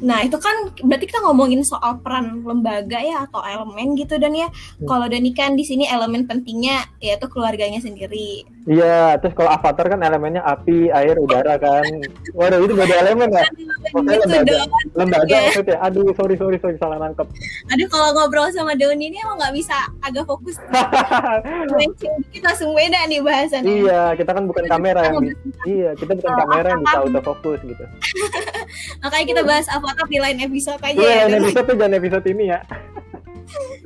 Nah 0.00 0.20
itu 0.20 0.36
kan 0.36 0.54
berarti 0.78 1.04
kita 1.04 1.20
ngomongin 1.20 1.60
soal 1.60 1.98
peran 1.98 2.40
lembaga 2.40 2.98
ya 2.98 3.24
atau 3.24 3.40
elemen 3.40 3.94
gitu 3.94 4.14
dan 4.14 4.30
ya. 4.30 4.46
Hmm. 4.46 4.86
Kalau 4.86 5.06
Dani 5.06 5.30
kan 5.30 5.52
di 5.52 5.62
sini 5.62 5.84
elemen 5.84 6.22
pentingnya 6.22 6.86
yaitu 6.98 7.26
keluarganya 7.26 7.78
sendiri. 7.78 8.46
Iya, 8.64 9.16
terus 9.16 9.32
kalau 9.32 9.48
avatar 9.48 9.88
kan 9.88 9.98
elemennya 9.98 10.40
api, 10.40 10.88
air, 10.88 11.16
udara 11.16 11.56
kan. 11.56 11.82
Waduh, 12.30 12.60
itu 12.60 12.74
beda 12.74 12.94
elemen 13.00 13.32
ya? 13.32 13.44
Maksudnya 13.88 14.12
Gitu 14.14 14.28
lembaga. 14.28 14.52
dong. 14.52 14.70
Lembaga 14.94 15.24
Ya. 15.26 15.40
maksudnya. 15.42 15.76
Aduh, 15.80 16.06
sorry, 16.12 16.34
sorry, 16.36 16.56
sorry, 16.58 16.76
salah 16.76 16.98
nangkep. 16.98 17.24
Aduh 17.66 17.88
kalau 17.88 18.08
ngobrol 18.12 18.46
sama 18.50 18.74
Doni 18.74 19.08
ini 19.08 19.18
emang 19.18 19.36
nggak 19.36 19.54
bisa 19.56 19.72
agak 20.00 20.24
fokus. 20.24 20.60
Dikit 21.78 22.42
langsung 22.42 22.70
beda 22.72 23.06
nih 23.06 23.20
bahasannya. 23.20 23.72
iya, 23.80 24.02
kita 24.14 24.30
kan 24.30 24.44
bukan 24.44 24.64
kamera 24.66 25.00
yang 25.06 25.16
Kita 25.24 25.64
Iya, 25.64 25.90
kita 25.94 26.12
bukan 26.14 26.28
Oh, 26.28 26.38
kamera 26.38 26.66
yang 26.68 26.82
bisa 26.82 26.90
avatar. 26.92 27.08
autofocus 27.08 27.60
gitu. 27.64 27.84
Makanya 29.00 29.26
kita 29.26 29.42
bahas 29.42 29.66
avatar 29.66 30.06
di 30.06 30.18
lain 30.18 30.38
episode 30.40 30.80
aja 30.80 30.94
Iya, 30.94 31.10
ya. 31.10 31.24
Don. 31.28 31.42
episode 31.42 31.64
tuh 31.64 31.76
jangan 31.76 31.94
episode 31.94 32.26
ini 32.26 32.44
ya. 32.46 32.60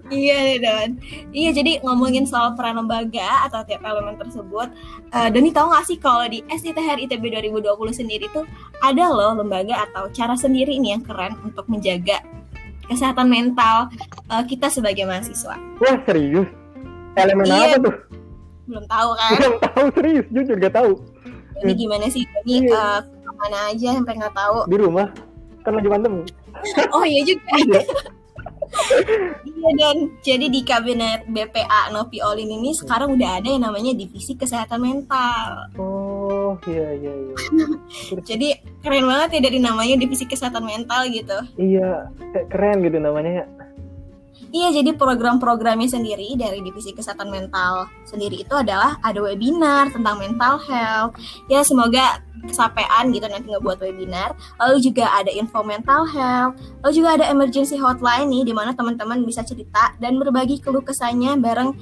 Iya 0.08 0.36
nih 0.42 0.58
Don. 0.58 0.88
Iya 1.30 1.50
jadi 1.54 1.72
ngomongin 1.80 2.24
soal 2.24 2.52
peran 2.52 2.76
lembaga 2.76 3.46
atau 3.46 3.62
tiap 3.62 3.80
elemen 3.80 4.18
tersebut, 4.18 4.68
eh 5.10 5.28
Doni 5.28 5.48
tahu 5.50 5.70
nggak 5.70 5.86
sih 5.86 5.96
kalau 5.96 6.26
di 6.26 6.42
SITHR 6.46 6.98
ITB 7.00 7.22
2020 7.32 7.64
sendiri 7.94 8.26
tuh 8.28 8.44
ada 8.78 9.08
loh 9.08 9.32
lembaga 9.32 9.86
atau 9.86 10.10
cara 10.10 10.34
sendiri 10.34 10.76
nih 10.76 10.98
yang 10.98 11.02
keren 11.02 11.32
untuk 11.40 11.64
menjaga 11.64 12.20
kesehatan 12.84 13.24
mental 13.26 13.88
eh, 14.28 14.44
kita 14.44 14.68
sebagai 14.68 15.06
mahasiswa. 15.06 15.56
Wah, 15.78 15.96
serius? 16.04 16.48
Elemen 17.14 17.46
Iya. 17.46 17.64
apa 17.70 17.78
tuh? 17.82 17.94
Belum 18.62 18.84
tahu 18.84 19.10
kan? 19.14 19.30
Belum 19.32 19.56
tahu 19.62 19.84
serius, 19.94 20.26
jujur 20.28 20.56
gak 20.58 20.74
tahu. 20.74 20.92
Ini 21.62 21.72
gimana 21.74 22.06
sih 22.08 22.26
Doni 22.26 22.66
Iya. 22.66 22.72
eh, 22.74 23.00
ke 23.42 23.50
mana 23.50 23.74
aja 23.74 23.88
sampai 23.98 24.14
nggak 24.14 24.34
tahu? 24.38 24.58
Di 24.70 24.76
rumah 24.78 25.06
kan 25.66 25.72
lagi 25.74 25.88
pandemi. 25.90 26.22
Oh 26.94 27.02
iya 27.02 27.26
juga. 27.26 27.50
Iya. 27.58 27.82
Iya 29.44 29.70
dan 29.76 29.96
jadi 30.24 30.48
di 30.48 30.64
kabinet 30.64 31.28
BPA 31.28 31.92
Nopi 31.92 32.24
Olin 32.24 32.48
ini 32.48 32.72
sekarang 32.72 33.20
udah 33.20 33.36
ada 33.36 33.52
yang 33.52 33.68
namanya 33.68 33.92
divisi 33.92 34.32
kesehatan 34.32 34.80
mental. 34.80 35.68
Oh, 35.76 36.56
iya 36.64 36.96
iya 36.96 37.12
iya. 37.12 37.34
Jadi 38.32 38.56
keren 38.80 39.04
banget 39.04 39.36
ya 39.36 39.40
dari 39.44 39.60
namanya 39.60 40.00
divisi 40.00 40.24
kesehatan 40.24 40.64
mental 40.64 41.04
gitu. 41.12 41.36
Iya, 41.60 42.08
keren 42.48 42.80
gitu 42.80 42.96
namanya 42.96 43.44
ya. 43.44 43.46
Iya 44.52 44.68
jadi 44.68 44.92
program-programnya 44.92 45.88
sendiri 45.88 46.36
dari 46.36 46.60
divisi 46.60 46.92
kesehatan 46.92 47.32
mental 47.32 47.88
sendiri 48.04 48.44
itu 48.44 48.52
adalah 48.52 49.00
ada 49.00 49.16
webinar 49.24 49.88
tentang 49.88 50.20
mental 50.20 50.60
health. 50.60 51.16
Ya 51.48 51.64
semoga 51.64 52.20
kesapean 52.44 53.16
gitu 53.16 53.24
nanti 53.32 53.48
ngebuat 53.48 53.80
webinar. 53.80 54.36
Lalu 54.60 54.92
juga 54.92 55.08
ada 55.08 55.32
info 55.32 55.64
mental 55.64 56.04
health. 56.04 56.60
Lalu 56.84 56.92
juga 56.92 57.08
ada 57.16 57.32
emergency 57.32 57.80
hotline 57.80 58.28
nih 58.28 58.44
di 58.44 58.52
mana 58.52 58.76
teman-teman 58.76 59.24
bisa 59.24 59.40
cerita 59.40 59.96
dan 59.96 60.20
berbagi 60.20 60.60
keluh 60.60 60.84
kesahnya 60.84 61.40
bareng 61.40 61.72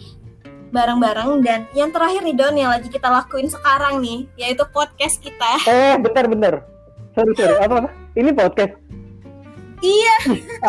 bareng-bareng 0.71 1.43
dan 1.43 1.67
yang 1.75 1.91
terakhir 1.91 2.23
nih 2.23 2.39
Don 2.39 2.55
yang 2.55 2.71
lagi 2.71 2.87
kita 2.87 3.11
lakuin 3.11 3.51
sekarang 3.51 3.99
nih 3.99 4.31
yaitu 4.39 4.63
podcast 4.71 5.19
kita. 5.19 5.59
Eh, 5.67 5.99
bentar 5.99 6.31
bentar. 6.31 6.63
Sorry 7.19 7.35
sorry, 7.35 7.59
apa 7.59 7.75
apa? 7.83 7.91
Ini 8.15 8.31
podcast. 8.31 8.79
Iya. 9.81 10.15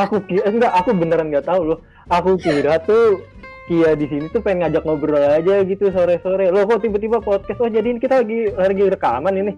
Aku 0.08 0.24
enggak, 0.32 0.72
aku 0.74 0.90
beneran 0.96 1.30
nggak 1.30 1.46
tahu 1.46 1.76
loh. 1.76 1.80
Aku 2.12 2.36
kira 2.36 2.76
tuh 2.84 3.24
Kia 3.72 3.96
di 3.96 4.04
sini 4.04 4.28
tuh 4.28 4.44
pengen 4.44 4.68
ngajak 4.68 4.84
ngobrol 4.84 5.22
aja 5.22 5.64
gitu 5.64 5.88
sore-sore. 5.96 6.52
Loh 6.52 6.68
kok 6.68 6.84
tiba-tiba 6.84 7.24
podcast? 7.24 7.62
Oh 7.64 7.72
jadi 7.72 7.96
kita 7.96 8.20
lagi 8.26 8.52
lagi 8.52 8.84
rekaman 8.92 9.38
ini. 9.38 9.54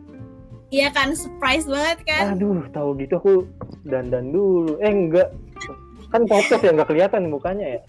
Iya 0.69 0.93
kan 0.93 1.17
surprise 1.17 1.65
banget 1.65 2.05
kan. 2.05 2.37
Aduh, 2.37 2.61
tahu 2.69 2.93
gitu 3.01 3.17
aku 3.17 3.33
dandan 3.89 4.29
dulu. 4.29 4.77
Eh 4.85 4.93
enggak. 4.93 5.33
Kan 6.13 6.29
podcast 6.29 6.61
ya 6.61 6.77
nggak 6.77 6.93
kelihatan 6.93 7.33
mukanya 7.33 7.79
ya. 7.79 7.81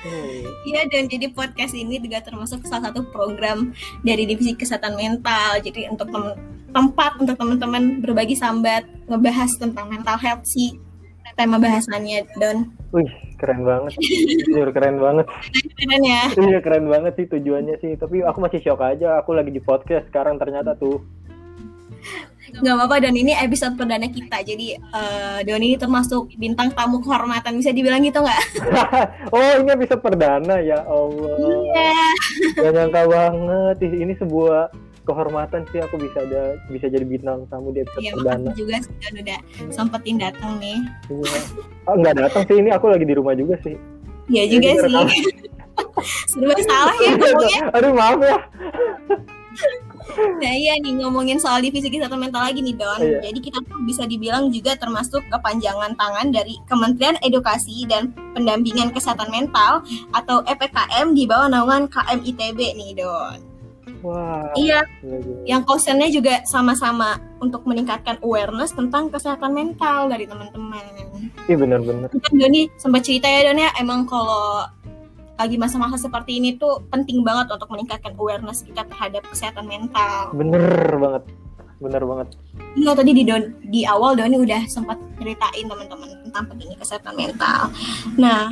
Hmm. 0.00 0.40
Iya 0.64 0.88
dan 0.88 1.04
jadi 1.12 1.28
podcast 1.36 1.76
ini 1.76 2.00
juga 2.00 2.24
termasuk 2.24 2.64
salah 2.64 2.88
satu 2.88 3.04
program 3.12 3.76
dari 4.06 4.24
divisi 4.24 4.56
kesehatan 4.56 4.96
mental. 4.96 5.60
Jadi 5.60 5.90
untuk 5.92 6.08
tem- 6.08 6.38
tempat 6.72 7.20
untuk 7.20 7.36
teman-teman 7.36 8.00
berbagi 8.00 8.40
sambat 8.40 8.88
ngebahas 9.04 9.52
tentang 9.60 9.92
mental 9.92 10.16
health 10.16 10.48
sih 10.48 10.80
tema 11.36 11.60
bahasannya 11.60 12.24
Don. 12.40 12.72
Wih, 12.96 13.10
keren 13.36 13.62
banget. 13.62 13.92
Jujur 14.48 14.68
keren 14.72 14.96
banget. 14.98 15.26
Keren 15.76 16.02
ya. 16.02 16.22
Iya 16.34 16.58
keren 16.64 16.86
banget 16.88 17.12
sih 17.20 17.26
tujuannya 17.28 17.76
sih. 17.80 17.92
Tapi 17.96 18.24
aku 18.24 18.38
masih 18.42 18.60
shock 18.64 18.80
aja. 18.82 19.20
Aku 19.20 19.36
lagi 19.36 19.52
di 19.52 19.62
podcast 19.62 20.08
sekarang 20.10 20.40
ternyata 20.40 20.74
tuh. 20.76 21.00
Gak 22.46 22.78
apa-apa 22.78 23.02
Don 23.02 23.18
ini 23.18 23.34
episode 23.34 23.74
perdana 23.74 24.06
kita. 24.06 24.38
Jadi 24.46 24.78
eh, 24.78 25.38
Don 25.42 25.60
ini 25.60 25.74
termasuk 25.74 26.30
bintang 26.38 26.70
tamu 26.72 27.02
kehormatan 27.02 27.58
bisa 27.58 27.74
dibilang 27.74 28.00
gitu 28.06 28.22
nggak? 28.22 28.42
oh 29.34 29.52
ini 29.60 29.70
episode 29.74 30.00
perdana 30.00 30.62
ya 30.62 30.80
Allah. 30.86 31.36
Iya. 31.42 31.92
Gak 32.54 32.72
nyangka 32.72 33.02
banget. 33.10 33.76
Ini 33.82 34.12
sebuah 34.22 34.85
kehormatan 35.06 35.62
sih 35.70 35.78
aku 35.78 35.96
bisa 35.96 36.18
ada 36.20 36.42
bisa 36.66 36.86
jadi 36.86 37.02
bintang 37.02 37.46
tamu 37.46 37.70
di 37.70 37.80
episode 37.80 38.02
Iya 38.02 38.12
perdana. 38.12 38.36
makasih 38.42 38.58
juga 38.58 38.76
Don 38.82 39.14
udah 39.16 39.38
sempetin 39.70 40.16
datang 40.18 40.52
nih. 40.58 40.78
Iya. 41.08 41.38
Oh, 41.86 41.94
nggak 41.94 42.14
datang 42.18 42.42
sih 42.44 42.56
ini 42.56 42.70
aku 42.70 42.90
lagi 42.90 43.04
di 43.04 43.14
rumah 43.14 43.32
juga 43.32 43.54
sih. 43.62 43.78
Iya 44.26 44.44
juga 44.50 44.68
Iya, 44.68 44.82
sih. 45.06 45.22
Serba 46.30 46.52
salah 46.58 46.96
ya 46.98 47.10
ngomongnya. 47.14 47.62
Aduh 47.72 47.92
maaf 47.92 48.18
ya. 48.18 48.36
Nah 50.16 50.48
iya 50.50 50.72
nih 50.80 50.96
ngomongin 50.96 51.36
soal 51.36 51.60
divisi 51.60 51.86
kesehatan 51.86 52.16
mental 52.18 52.40
lagi 52.40 52.58
nih 52.58 52.72
Don. 52.74 52.98
Iya. 52.98 53.20
Jadi 53.22 53.38
kita 53.42 53.58
tuh 53.60 53.78
bisa 53.84 54.02
dibilang 54.04 54.48
juga 54.48 54.72
termasuk 54.74 55.20
kepanjangan 55.28 55.92
tangan 55.94 56.30
dari 56.30 56.56
Kementerian 56.64 57.20
Edukasi 57.20 57.84
dan 57.84 58.10
Pendampingan 58.32 58.90
Kesehatan 58.90 59.28
Mental 59.28 59.84
atau 60.10 60.40
EPKM 60.42 61.12
di 61.12 61.24
bawah 61.24 61.48
naungan 61.48 61.86
KM 61.86 62.24
ITB 62.24 62.58
nih 62.74 62.92
Don. 62.96 63.38
Wah. 64.02 64.50
Iya, 64.58 64.82
gila, 65.02 65.18
gila. 65.22 65.38
yang 65.46 65.62
concernnya 65.62 66.10
juga 66.10 66.42
sama-sama 66.42 67.22
untuk 67.38 67.62
meningkatkan 67.64 68.18
awareness 68.22 68.74
tentang 68.74 69.10
kesehatan 69.10 69.54
mental 69.54 70.10
dari 70.10 70.26
teman-teman. 70.26 70.82
Iya 71.46 71.56
benar-benar. 71.58 72.10
Kan 72.10 72.34
Doni 72.34 72.66
sempat 72.74 73.06
cerita 73.06 73.30
ya 73.30 73.46
Don 73.46 73.62
ya, 73.62 73.70
emang 73.78 74.02
kalau 74.10 74.66
lagi 75.36 75.56
masa-masa 75.60 76.00
seperti 76.00 76.40
ini 76.40 76.56
tuh 76.56 76.82
penting 76.88 77.20
banget 77.20 77.52
untuk 77.52 77.68
meningkatkan 77.68 78.16
awareness 78.16 78.64
kita 78.64 78.82
terhadap 78.88 79.22
kesehatan 79.28 79.68
mental. 79.68 80.32
Bener 80.32 80.96
banget. 80.96 81.22
Bener 81.76 82.02
banget. 82.08 82.28
Iya 82.72 82.96
tadi 82.96 83.12
di 83.12 83.22
don 83.28 83.52
di 83.68 83.84
awal 83.84 84.16
Doni 84.16 84.40
udah 84.40 84.64
sempat 84.64 84.96
ceritain 85.20 85.68
teman-teman 85.68 86.08
tentang 86.24 86.44
pentingnya 86.48 86.78
kesehatan 86.80 87.14
mental. 87.14 87.68
Nah 88.16 88.48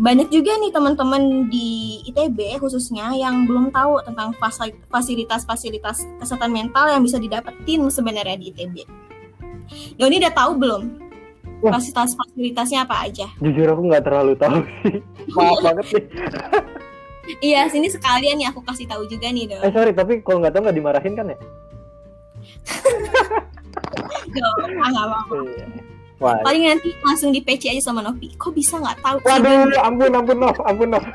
banyak 0.00 0.32
juga 0.32 0.56
nih 0.56 0.72
teman-teman 0.72 1.52
di 1.52 2.00
ITB 2.08 2.56
khususnya 2.56 3.12
yang 3.12 3.44
belum 3.44 3.68
tahu 3.68 4.00
tentang 4.08 4.32
fasili- 4.40 4.80
fasilitas-fasilitas 4.88 6.08
kesehatan 6.16 6.48
mental 6.48 6.88
yang 6.88 7.04
bisa 7.04 7.20
didapetin 7.20 7.84
sebenarnya 7.92 8.40
di 8.40 8.48
ITB. 8.48 8.88
Doni 10.00 10.16
udah 10.16 10.32
tahu 10.32 10.56
belum 10.56 10.82
Wah. 11.60 11.76
fasilitas-fasilitasnya 11.76 12.88
apa 12.88 13.04
aja? 13.04 13.28
Jujur 13.44 13.76
aku 13.76 13.82
nggak 13.92 14.04
terlalu 14.08 14.32
tahu 14.40 14.64
sih. 14.80 15.04
Maaf 15.36 15.60
banget 15.60 15.86
nih. 15.92 16.04
Iya 17.44 17.68
sini 17.68 17.92
sekalian 17.92 18.40
nih 18.40 18.48
aku 18.48 18.64
kasih 18.64 18.88
tahu 18.88 19.04
juga 19.04 19.28
nih 19.28 19.52
Don. 19.52 19.60
Eh 19.62 19.70
sorry 19.70 19.92
tapi 19.92 20.24
kalau 20.24 20.40
nggak 20.40 20.56
tahu 20.56 20.64
nggak 20.64 20.78
dimarahin 20.80 21.12
kan 21.12 21.28
ya? 21.28 21.38
Gak 24.30 24.46
apa-apa, 24.46 24.86
gak 24.94 25.04
apa-apa. 25.10 25.36
Wah. 26.20 26.36
Paling 26.44 26.68
nanti 26.68 26.92
langsung 27.00 27.32
di 27.32 27.40
PC 27.40 27.72
aja 27.72 27.90
sama 27.90 28.04
Novi. 28.04 28.28
Kok 28.36 28.52
bisa 28.52 28.76
nggak 28.76 29.00
tahu? 29.00 29.16
Waduh, 29.24 29.80
ampun, 29.80 30.12
ampun, 30.12 30.36
Nov, 30.36 30.56
ampun, 30.68 30.88
Nov. 30.92 31.04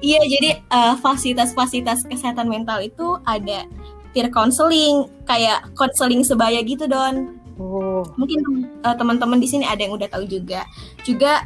Iya, 0.00 0.18
jadi 0.26 0.50
eh, 0.64 0.94
fasilitas-fasilitas 0.98 2.08
kesehatan 2.08 2.48
mental 2.48 2.80
itu 2.82 3.20
ada 3.28 3.68
peer 4.10 4.26
counseling, 4.32 5.06
kayak 5.28 5.70
counseling 5.76 6.24
sebaya 6.24 6.64
gitu, 6.64 6.88
Don. 6.90 7.38
Oh, 7.60 8.02
Mungkin 8.16 8.40
eh, 8.80 8.96
teman-teman 8.96 9.38
di 9.38 9.46
sini 9.46 9.68
ada 9.68 9.84
yang 9.84 9.94
udah 9.94 10.08
tahu 10.08 10.24
juga. 10.24 10.64
Juga 11.04 11.44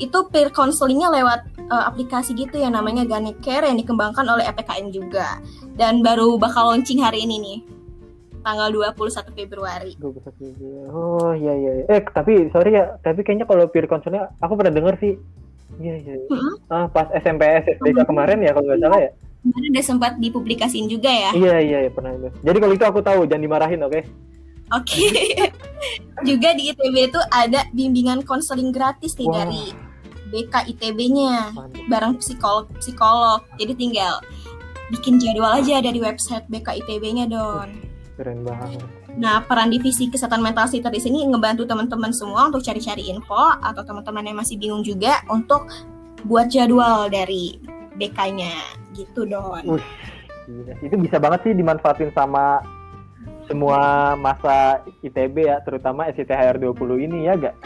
itu 0.00 0.18
peer 0.32 0.50
counselingnya 0.50 1.12
lewat 1.12 1.40
eh, 1.60 1.84
aplikasi 1.84 2.32
gitu 2.34 2.58
yang 2.58 2.74
namanya 2.74 3.04
Gani 3.04 3.36
Care 3.44 3.68
yang 3.68 3.76
dikembangkan 3.76 4.24
oleh 4.24 4.48
EPKM 4.48 4.88
juga. 4.90 5.38
Dan 5.76 6.00
baru 6.00 6.40
bakal 6.40 6.74
launching 6.74 7.04
hari 7.04 7.22
ini 7.28 7.36
nih. 7.38 7.58
Tanggal 8.42 8.68
21 8.74 9.38
Februari. 9.38 9.92
gue 9.94 10.10
bisa 10.18 10.30
juga. 10.34 10.90
Oh, 10.90 11.30
iya, 11.32 11.54
iya. 11.54 11.72
iya. 11.82 11.84
Eh, 11.88 12.00
tapi 12.10 12.50
sorry 12.50 12.74
ya, 12.74 12.98
tapi 13.00 13.22
kayaknya 13.22 13.46
kalau 13.46 13.70
peer 13.70 13.86
counselnya 13.86 14.34
aku 14.42 14.58
pernah 14.58 14.74
denger 14.74 14.94
sih. 14.98 15.14
Iya, 15.78 15.94
iya. 16.02 16.14
Mm-mm. 16.28 16.54
Ah, 16.68 16.86
pas 16.90 17.08
SMP 17.14 17.46
SDK 17.46 18.04
kemarin 18.04 18.42
ya 18.42 18.50
kalau 18.52 18.66
nggak 18.66 18.82
salah 18.82 19.00
ya. 19.00 19.10
Kemarin 19.42 19.68
udah 19.74 19.84
sempat 19.86 20.12
dipublikasiin 20.18 20.86
juga 20.90 21.10
ya. 21.10 21.30
Iya, 21.34 21.56
iya, 21.62 21.78
iya, 21.86 21.90
pernah. 21.90 22.14
Jadi 22.42 22.58
kalau 22.58 22.74
itu 22.74 22.84
aku 22.84 23.00
tahu, 23.02 23.26
jangan 23.26 23.42
dimarahin, 23.42 23.80
oke? 23.82 24.00
Oke. 24.72 25.04
juga 26.28 26.54
di 26.54 26.72
ITB 26.72 26.96
itu 27.12 27.20
ada 27.30 27.66
bimbingan 27.74 28.22
konseling 28.22 28.70
gratis 28.70 29.18
nih 29.18 29.28
Wah. 29.28 29.36
dari 29.44 29.64
BK 30.32 30.54
ITB-nya 30.74 31.52
bareng 31.92 32.16
psikolog 32.16 32.66
psikolog. 32.80 33.44
Jadi 33.60 33.72
tinggal 33.76 34.24
bikin 34.88 35.20
jadwal 35.20 35.60
aja 35.60 35.84
dari 35.84 36.00
website 36.00 36.48
BK 36.48 36.84
ITB-nya 36.84 37.28
Don. 37.28 37.91
Keren 38.22 38.46
banget. 38.46 38.78
Nah, 39.18 39.42
peran 39.42 39.66
divisi 39.66 40.06
kesehatan 40.06 40.38
mental 40.38 40.70
sitter 40.70 40.94
di 40.94 41.02
sini 41.02 41.26
ngebantu 41.26 41.66
teman-teman 41.66 42.14
semua 42.14 42.46
untuk 42.46 42.62
cari-cari 42.62 43.10
info 43.10 43.58
atau 43.58 43.82
teman-teman 43.82 44.30
yang 44.30 44.38
masih 44.38 44.54
bingung 44.62 44.86
juga 44.86 45.26
untuk 45.26 45.66
buat 46.22 46.46
jadwal 46.46 47.10
dari 47.10 47.58
BK-nya 47.98 48.54
gitu 48.94 49.26
Don. 49.26 49.66
Wih, 49.66 49.86
gila 50.46 50.72
sih. 50.78 50.86
Itu 50.86 51.02
bisa 51.02 51.18
banget 51.18 51.50
sih 51.50 51.52
dimanfaatin 51.58 52.14
sama 52.14 52.62
semua 53.50 54.14
masa 54.14 54.86
ITB 55.02 55.50
ya, 55.50 55.58
terutama 55.66 56.06
SITHR 56.14 56.62
20 56.62 57.04
ini 57.10 57.26
ya 57.26 57.34
gak? 57.34 57.58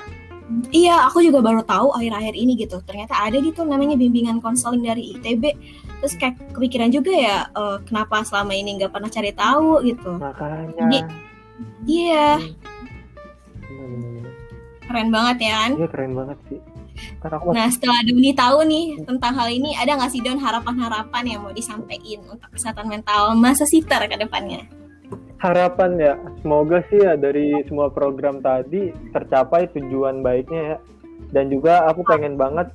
Iya, 0.71 1.11
aku 1.11 1.27
juga 1.27 1.43
baru 1.43 1.67
tahu 1.67 1.91
akhir-akhir 1.91 2.35
ini 2.39 2.55
gitu. 2.55 2.79
Ternyata 2.87 3.19
ada 3.19 3.35
gitu 3.43 3.67
namanya 3.67 3.99
bimbingan 3.99 4.39
konseling 4.39 4.87
dari 4.87 5.19
ITB. 5.19 5.43
Terus 6.03 6.15
kayak 6.15 6.39
kepikiran 6.55 6.91
juga 6.95 7.11
ya, 7.11 7.51
eh, 7.51 7.77
kenapa 7.83 8.23
selama 8.23 8.55
ini 8.55 8.79
nggak 8.79 8.95
pernah 8.95 9.11
cari 9.11 9.33
tahu 9.35 9.83
gitu. 9.83 10.11
Makanya. 10.23 10.87
Jadi- 10.87 11.25
Iya, 11.87 12.37
Bener-bener. 13.67 14.29
keren 14.85 15.09
banget 15.09 15.37
ya 15.41 15.53
kan? 15.57 15.71
Iya 15.79 15.89
keren 15.89 16.13
banget 16.15 16.39
sih. 16.51 16.61
Aku 17.27 17.53
Nah, 17.53 17.69
setelah 17.69 18.01
Doni 18.07 18.33
tahu 18.33 18.59
nih 18.65 18.85
tentang 19.05 19.33
hal 19.37 19.49
ini, 19.53 19.77
ada 19.77 19.99
nggak 20.01 20.11
sih 20.15 20.25
Don 20.25 20.41
harapan-harapan 20.41 21.25
yang 21.29 21.41
mau 21.45 21.53
disampaikan 21.53 22.25
untuk 22.25 22.49
kesehatan 22.55 22.89
mental 22.89 23.37
masa 23.37 23.69
sitter 23.69 24.01
ke 24.09 24.17
depannya? 24.17 24.65
Harapan 25.37 25.91
ya 26.01 26.15
semoga 26.41 26.81
sih 26.89 27.01
ya 27.01 27.15
dari 27.15 27.53
semua 27.69 27.93
program 27.93 28.41
tadi 28.41 28.93
tercapai 29.13 29.69
tujuan 29.77 30.25
baiknya 30.25 30.63
ya 30.75 30.79
dan 31.33 31.53
juga 31.53 31.85
aku 31.89 32.05
pengen 32.07 32.41
banget 32.41 32.73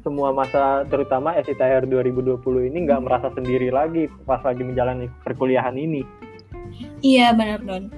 semua 0.00 0.32
masa 0.32 0.86
terutama 0.88 1.36
SITHR 1.36 1.84
2020 1.90 2.40
ini 2.72 2.78
nggak 2.88 3.02
merasa 3.04 3.28
sendiri 3.36 3.68
lagi 3.68 4.08
pas 4.24 4.40
lagi 4.40 4.64
menjalani 4.64 5.10
perkuliahan 5.26 5.76
ini 5.76 6.02
Iya, 7.04 7.36
benar 7.36 7.60
Don. 7.62 7.92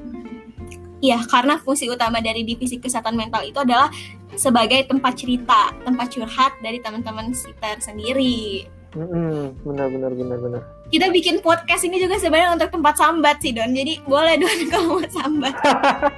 Iya, 0.99 1.21
karena 1.29 1.61
fungsi 1.61 1.87
utama 1.93 2.25
dari 2.25 2.43
divisi 2.43 2.81
kesehatan 2.81 3.15
mental 3.15 3.45
itu 3.45 3.61
adalah 3.61 3.93
sebagai 4.35 4.89
tempat 4.89 5.13
cerita, 5.15 5.73
tempat 5.85 6.09
curhat 6.11 6.53
dari 6.65 6.81
teman-teman 6.81 7.31
sitter 7.37 7.79
sendiri. 7.79 8.65
Mm-mm, 8.97 9.53
benar 9.61 9.87
benar 9.93 10.13
benar 10.17 10.39
benar 10.41 10.63
kita 10.87 11.11
bikin 11.11 11.43
podcast 11.43 11.83
ini 11.83 11.99
juga 11.99 12.15
sebenarnya 12.17 12.55
untuk 12.55 12.71
tempat 12.71 12.95
sambat 12.95 13.43
sih 13.43 13.51
Don. 13.51 13.75
Jadi 13.75 14.01
boleh 14.07 14.39
Don 14.39 14.59
kalau 14.73 14.87
mau 14.97 15.07
sambat. 15.11 15.55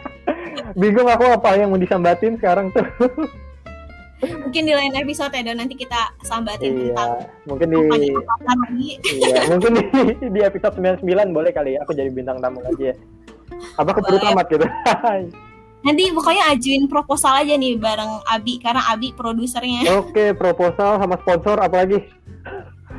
bingung 0.80 1.08
aku 1.08 1.24
apa 1.24 1.56
yang 1.56 1.72
mau 1.72 1.80
disambatin 1.80 2.36
sekarang 2.36 2.68
tuh 2.76 2.84
Mungkin 4.18 4.66
di 4.66 4.74
lain 4.74 4.90
episode 4.98 5.30
ya 5.30 5.42
Don 5.46 5.56
nanti 5.56 5.78
kita 5.78 6.12
sambatin 6.26 6.92
tentang 6.92 7.22
iya 7.22 7.26
mungkin 7.48 7.68
di 7.70 7.78
lagi. 7.80 8.88
iya 9.14 9.40
mungkin 9.48 9.70
di, 9.78 9.82
di 10.28 10.40
episode 10.42 10.74
99 10.76 11.06
boleh 11.32 11.50
kali 11.54 11.78
ya 11.78 11.86
aku 11.86 11.94
jadi 11.96 12.10
bintang 12.12 12.42
tamu 12.42 12.60
lagi 12.60 12.92
ya 12.92 12.94
apa 13.78 13.90
keburu 13.94 14.18
tamat 14.20 14.46
gitu 14.50 14.66
Nanti 15.78 16.10
pokoknya 16.10 16.50
ajuin 16.58 16.90
proposal 16.90 17.38
aja 17.38 17.54
nih 17.54 17.78
bareng 17.78 18.18
Abi 18.26 18.58
karena 18.58 18.82
Abi 18.90 19.14
produsernya. 19.14 19.86
Oke, 20.02 20.34
proposal 20.34 20.98
sama 20.98 21.14
sponsor 21.22 21.54
apalagi 21.62 22.02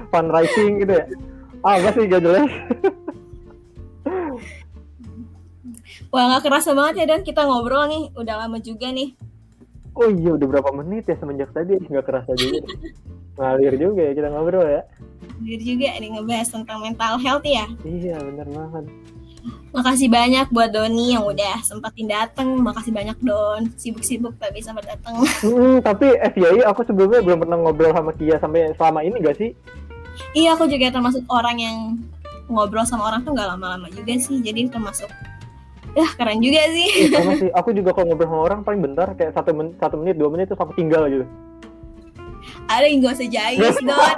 fundraising 0.10 0.84
gitu 0.84 0.94
ya. 0.94 1.06
Ah, 1.63 1.75
enggak 1.80 1.94
sih 1.96 2.04
gak 2.08 2.24
jelas. 2.24 2.51
Wah 6.10 6.24
nggak 6.25 6.44
kerasa 6.50 6.74
banget 6.74 7.06
ya 7.06 7.13
Don 7.13 7.22
kita 7.22 7.46
ngobrol 7.46 7.86
nih 7.86 8.04
udah 8.18 8.36
lama 8.46 8.58
juga 8.58 8.89
nih. 8.89 9.13
Oh 9.94 10.10
iya, 10.10 10.34
udah 10.34 10.48
berapa 10.48 10.70
menit 10.74 11.06
ya 11.06 11.16
semenjak 11.22 11.54
tadi 11.54 11.78
nggak 11.78 12.06
kerasa 12.06 12.34
juga. 12.34 12.65
Ngalir 13.38 13.74
juga 13.78 14.02
ya 14.10 14.13
kita 14.17 14.28
ngobrol 14.34 14.65
ya. 14.65 14.82
Jadi 15.39 15.63
juga 15.63 15.88
nih 16.02 16.10
ngebahas 16.17 16.50
tentang 16.50 16.80
mental 16.82 17.13
health 17.22 17.45
ya. 17.45 17.65
Iya, 17.86 18.17
bener 18.19 18.48
banget. 18.50 18.86
Makasih 19.69 20.10
banyak 20.10 20.52
buat 20.52 20.74
Doni 20.74 21.15
yang 21.15 21.24
udah 21.24 21.62
sempatin 21.62 22.10
dateng. 22.10 22.58
Makasih 22.60 22.91
banyak 22.91 23.17
Don. 23.22 23.69
Sibuk-sibuk 23.78 24.36
tapi 24.41 24.60
sempat 24.60 24.89
datang. 24.89 25.24
Hmm, 25.45 25.80
tapi 25.80 26.17
FYI 26.36 26.65
aku 26.65 26.84
sebelumnya 26.84 27.22
belum 27.24 27.45
pernah 27.45 27.58
ngobrol 27.62 27.93
sama 27.93 28.12
Kia 28.17 28.41
sampai 28.41 28.74
selama 28.76 29.00
ini 29.06 29.22
gak 29.24 29.38
sih? 29.38 29.54
Iya 30.36 30.53
aku 30.55 30.69
juga 30.69 30.91
termasuk 30.93 31.23
orang 31.29 31.58
yang 31.60 31.77
ngobrol 32.49 32.84
sama 32.84 33.13
orang 33.13 33.21
tuh 33.21 33.32
nggak 33.34 33.49
lama-lama 33.55 33.88
juga 33.93 34.17
sih. 34.17 34.41
Jadi 34.41 34.69
termasuk 34.73 35.10
ya 35.97 36.05
keren 36.17 36.41
juga 36.41 36.62
sih. 36.69 36.89
Iya, 37.10 37.17
sama 37.21 37.34
sih. 37.41 37.49
Aku 37.53 37.69
juga 37.73 37.93
kalau 37.93 38.13
ngobrol 38.13 38.29
sama 38.29 38.43
orang 38.45 38.60
paling 38.65 38.82
bentar 38.82 39.08
kayak 39.17 39.34
satu 39.38 39.53
menit, 39.53 39.77
satu 39.77 39.95
menit, 39.97 40.15
dua 40.17 40.29
menit 40.34 40.45
terus 40.49 40.62
aku 40.62 40.73
tinggal 40.77 41.05
gitu. 41.10 41.25
Ada 42.69 42.86
yang 42.88 43.01
gak 43.03 43.15
usah 43.17 43.29
jayus 43.29 43.77
Don. 43.88 44.15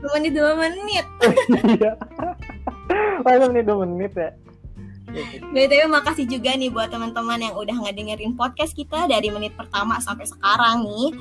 Dua 0.00 0.10
menit 0.20 0.32
dua 0.36 0.52
menit. 0.54 1.06
Iya. 1.76 1.92
Paling 3.26 3.50
menit 3.52 3.64
dua 3.66 3.78
menit 3.84 4.12
ya. 4.14 4.30
BTW 5.50 5.88
makasih 5.88 6.28
juga 6.28 6.52
nih 6.54 6.68
buat 6.68 6.92
teman-teman 6.92 7.40
yang 7.40 7.54
udah 7.56 7.72
ngedengerin 7.88 8.36
podcast 8.36 8.76
kita 8.76 9.08
dari 9.08 9.32
menit 9.32 9.56
pertama 9.56 9.96
sampai 9.98 10.28
sekarang 10.28 10.84
nih. 10.84 11.16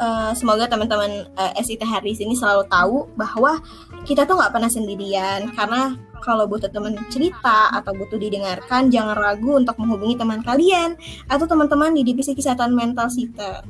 Eh, 0.00 0.32
semoga 0.32 0.64
teman-teman 0.64 1.28
eh, 1.28 1.52
SIT 1.60 1.84
hari 1.84 2.16
ini 2.16 2.32
selalu 2.32 2.64
tahu 2.72 3.04
bahwa 3.20 3.60
kita 4.08 4.24
tuh 4.24 4.40
nggak 4.40 4.56
pernah 4.56 4.72
sendirian 4.72 5.52
karena 5.52 5.92
kalau 6.24 6.48
butuh 6.48 6.72
teman 6.72 6.96
cerita 7.12 7.68
atau 7.68 7.92
butuh 7.92 8.16
didengarkan 8.16 8.88
jangan 8.88 9.12
ragu 9.12 9.60
untuk 9.60 9.76
menghubungi 9.76 10.16
teman 10.16 10.40
kalian 10.40 10.96
atau 11.28 11.44
teman-teman 11.44 11.92
di 11.92 12.00
divisi 12.00 12.32
kesehatan 12.32 12.72
mental 12.72 13.12
Sita. 13.12 13.60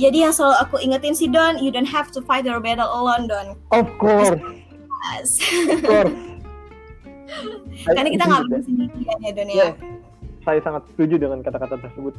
Jadi 0.00 0.24
yang 0.24 0.32
selalu 0.32 0.56
aku 0.56 0.80
ingetin 0.80 1.12
sih 1.12 1.28
Don, 1.28 1.60
you 1.60 1.68
don't 1.68 1.88
have 1.88 2.08
to 2.16 2.24
fight 2.24 2.48
your 2.48 2.64
battle 2.64 2.88
alone 2.88 3.28
Don. 3.28 3.52
Of 3.68 3.92
course, 4.00 4.32
of 4.32 4.40
course. 5.84 6.16
Karena 7.92 8.08
kita 8.08 8.24
nggak 8.24 8.40
pernah 8.48 8.64
sendirian 8.64 9.18
ya 9.20 9.32
Don 9.36 9.48
ya. 9.52 9.56
Yes. 9.68 9.72
Saya 10.48 10.60
sangat 10.64 10.88
setuju 10.96 11.28
dengan 11.28 11.44
kata-kata 11.44 11.76
tersebut. 11.76 12.16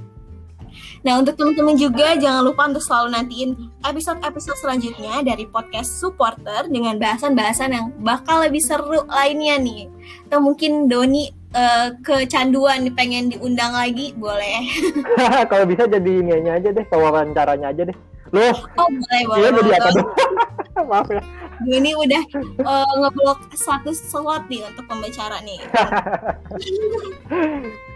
Nah, 1.00 1.18
untuk 1.18 1.34
teman-teman 1.34 1.74
juga 1.74 2.14
jangan 2.14 2.42
lupa 2.42 2.68
untuk 2.68 2.80
selalu 2.80 3.08
nantiin 3.12 3.50
episode-episode 3.82 4.58
selanjutnya 4.58 5.22
dari 5.22 5.44
podcast 5.46 5.96
supporter 5.96 6.66
dengan 6.68 6.96
bahasan-bahasan 6.96 7.70
yang 7.72 7.86
bakal 8.00 8.42
lebih 8.42 8.60
seru 8.60 9.04
lainnya 9.06 9.56
nih. 9.58 9.88
Atau 10.28 10.40
mungkin 10.40 10.86
Doni 10.86 11.30
eh, 11.50 11.88
kecanduan 12.00 12.90
pengen 12.94 13.30
diundang 13.30 13.72
lagi, 13.72 14.12
boleh. 14.14 14.66
Kalau 15.52 15.66
bisa 15.66 15.86
jadi 15.86 16.10
ini 16.20 16.32
aja 16.46 16.70
deh, 16.70 16.86
wawancaranya 16.88 17.72
aja 17.72 17.84
deh. 17.88 17.98
Loh, 18.30 18.54
Oh, 18.78 18.86
boleh, 18.86 19.22
boleh. 19.26 19.40
iya 19.42 19.50
jadi 19.50 19.70
apa 19.74 19.90
boleh. 19.90 19.94
dong? 19.98 20.10
Maaf 20.94 21.08
ya. 21.10 21.22
Doni 21.60 21.92
udah 21.92 22.24
eh, 22.62 22.92
ngeblok 23.02 23.40
satu 23.52 23.92
slot 23.92 24.46
nih 24.48 24.62
untuk 24.64 24.86
pembicara 24.86 25.42
nih. 25.42 25.60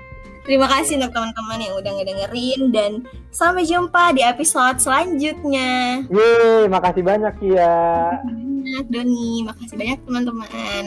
Terima 0.44 0.68
kasih 0.68 1.00
untuk 1.00 1.16
teman-teman 1.16 1.60
yang 1.64 1.74
udah 1.80 1.92
ngedengerin 1.96 2.62
dan 2.76 2.92
sampai 3.32 3.64
jumpa 3.64 4.12
di 4.12 4.22
episode 4.28 4.76
selanjutnya. 4.76 6.04
Yeay, 6.12 6.68
makasih 6.68 7.00
banyak 7.00 7.36
ya. 7.48 8.20
Banyak 8.28 8.86
Doni, 8.92 9.48
makasih 9.48 9.76
banyak 9.80 10.00
teman-teman. 10.04 10.84